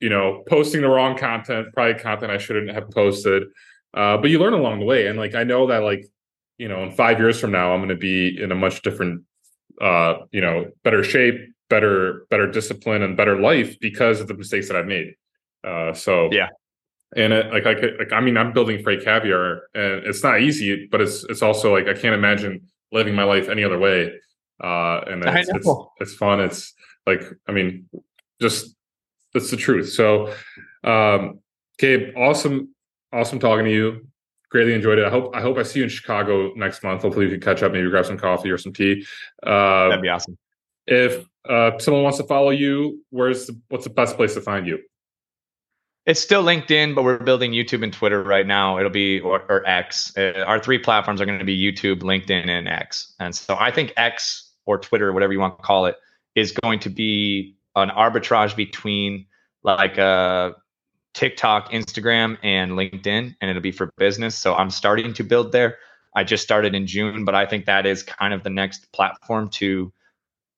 [0.05, 3.45] you know, posting the wrong content, probably content I shouldn't have posted.
[3.95, 5.07] Uh, but you learn along the way.
[5.07, 6.05] And like I know that like,
[6.59, 9.23] you know, in five years from now, I'm gonna be in a much different
[9.81, 14.69] uh, you know, better shape, better, better discipline and better life because of the mistakes
[14.69, 15.15] that I've made.
[15.67, 16.49] Uh so yeah.
[17.17, 20.41] And it, like I could, like I mean I'm building freight caviar and it's not
[20.41, 22.61] easy, but it's it's also like I can't imagine
[22.93, 24.13] living my life any other way.
[24.63, 25.69] Uh and it's, it's,
[26.01, 26.41] it's fun.
[26.41, 26.73] It's
[27.07, 27.89] like I mean
[28.41, 28.75] just
[29.35, 29.93] that's the truth.
[29.93, 30.33] So,
[30.85, 31.41] um,
[31.79, 32.75] Gabe, awesome,
[33.13, 34.07] awesome talking to you.
[34.49, 35.05] Greatly enjoyed it.
[35.05, 37.03] I hope I hope I see you in Chicago next month.
[37.03, 39.05] Hopefully, we can catch up, maybe grab some coffee or some tea.
[39.43, 40.39] Uh, That'd be awesome.
[40.87, 44.67] If uh, someone wants to follow you, where's the, what's the best place to find
[44.67, 44.79] you?
[46.07, 48.79] It's still LinkedIn, but we're building YouTube and Twitter right now.
[48.79, 50.15] It'll be or, or X.
[50.17, 53.15] Uh, our three platforms are going to be YouTube, LinkedIn, and X.
[53.19, 55.97] And so I think X or Twitter, whatever you want to call it,
[56.35, 59.27] is going to be an arbitrage between
[59.63, 60.55] like a
[61.15, 64.37] TikTok, Instagram, and LinkedIn, and it'll be for business.
[64.37, 65.79] So I'm starting to build there.
[66.15, 69.49] I just started in June, but I think that is kind of the next platform
[69.51, 69.93] to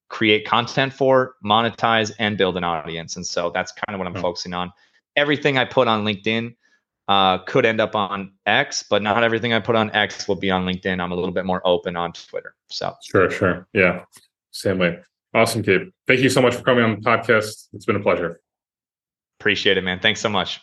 [0.09, 3.15] create content for, monetize, and build an audience.
[3.15, 4.21] And so that's kind of what I'm mm-hmm.
[4.21, 4.71] focusing on.
[5.17, 6.55] Everything I put on LinkedIn
[7.09, 10.49] uh, could end up on X, but not everything I put on X will be
[10.51, 11.01] on LinkedIn.
[11.01, 12.55] I'm a little bit more open on Twitter.
[12.69, 14.03] So sure, sure, yeah,
[14.51, 14.99] same way.
[15.33, 15.89] Awesome, Gabe.
[16.07, 17.67] Thank you so much for coming on the podcast.
[17.73, 18.41] It's been a pleasure.
[19.39, 19.99] Appreciate it, man.
[19.99, 20.55] Thanks so much.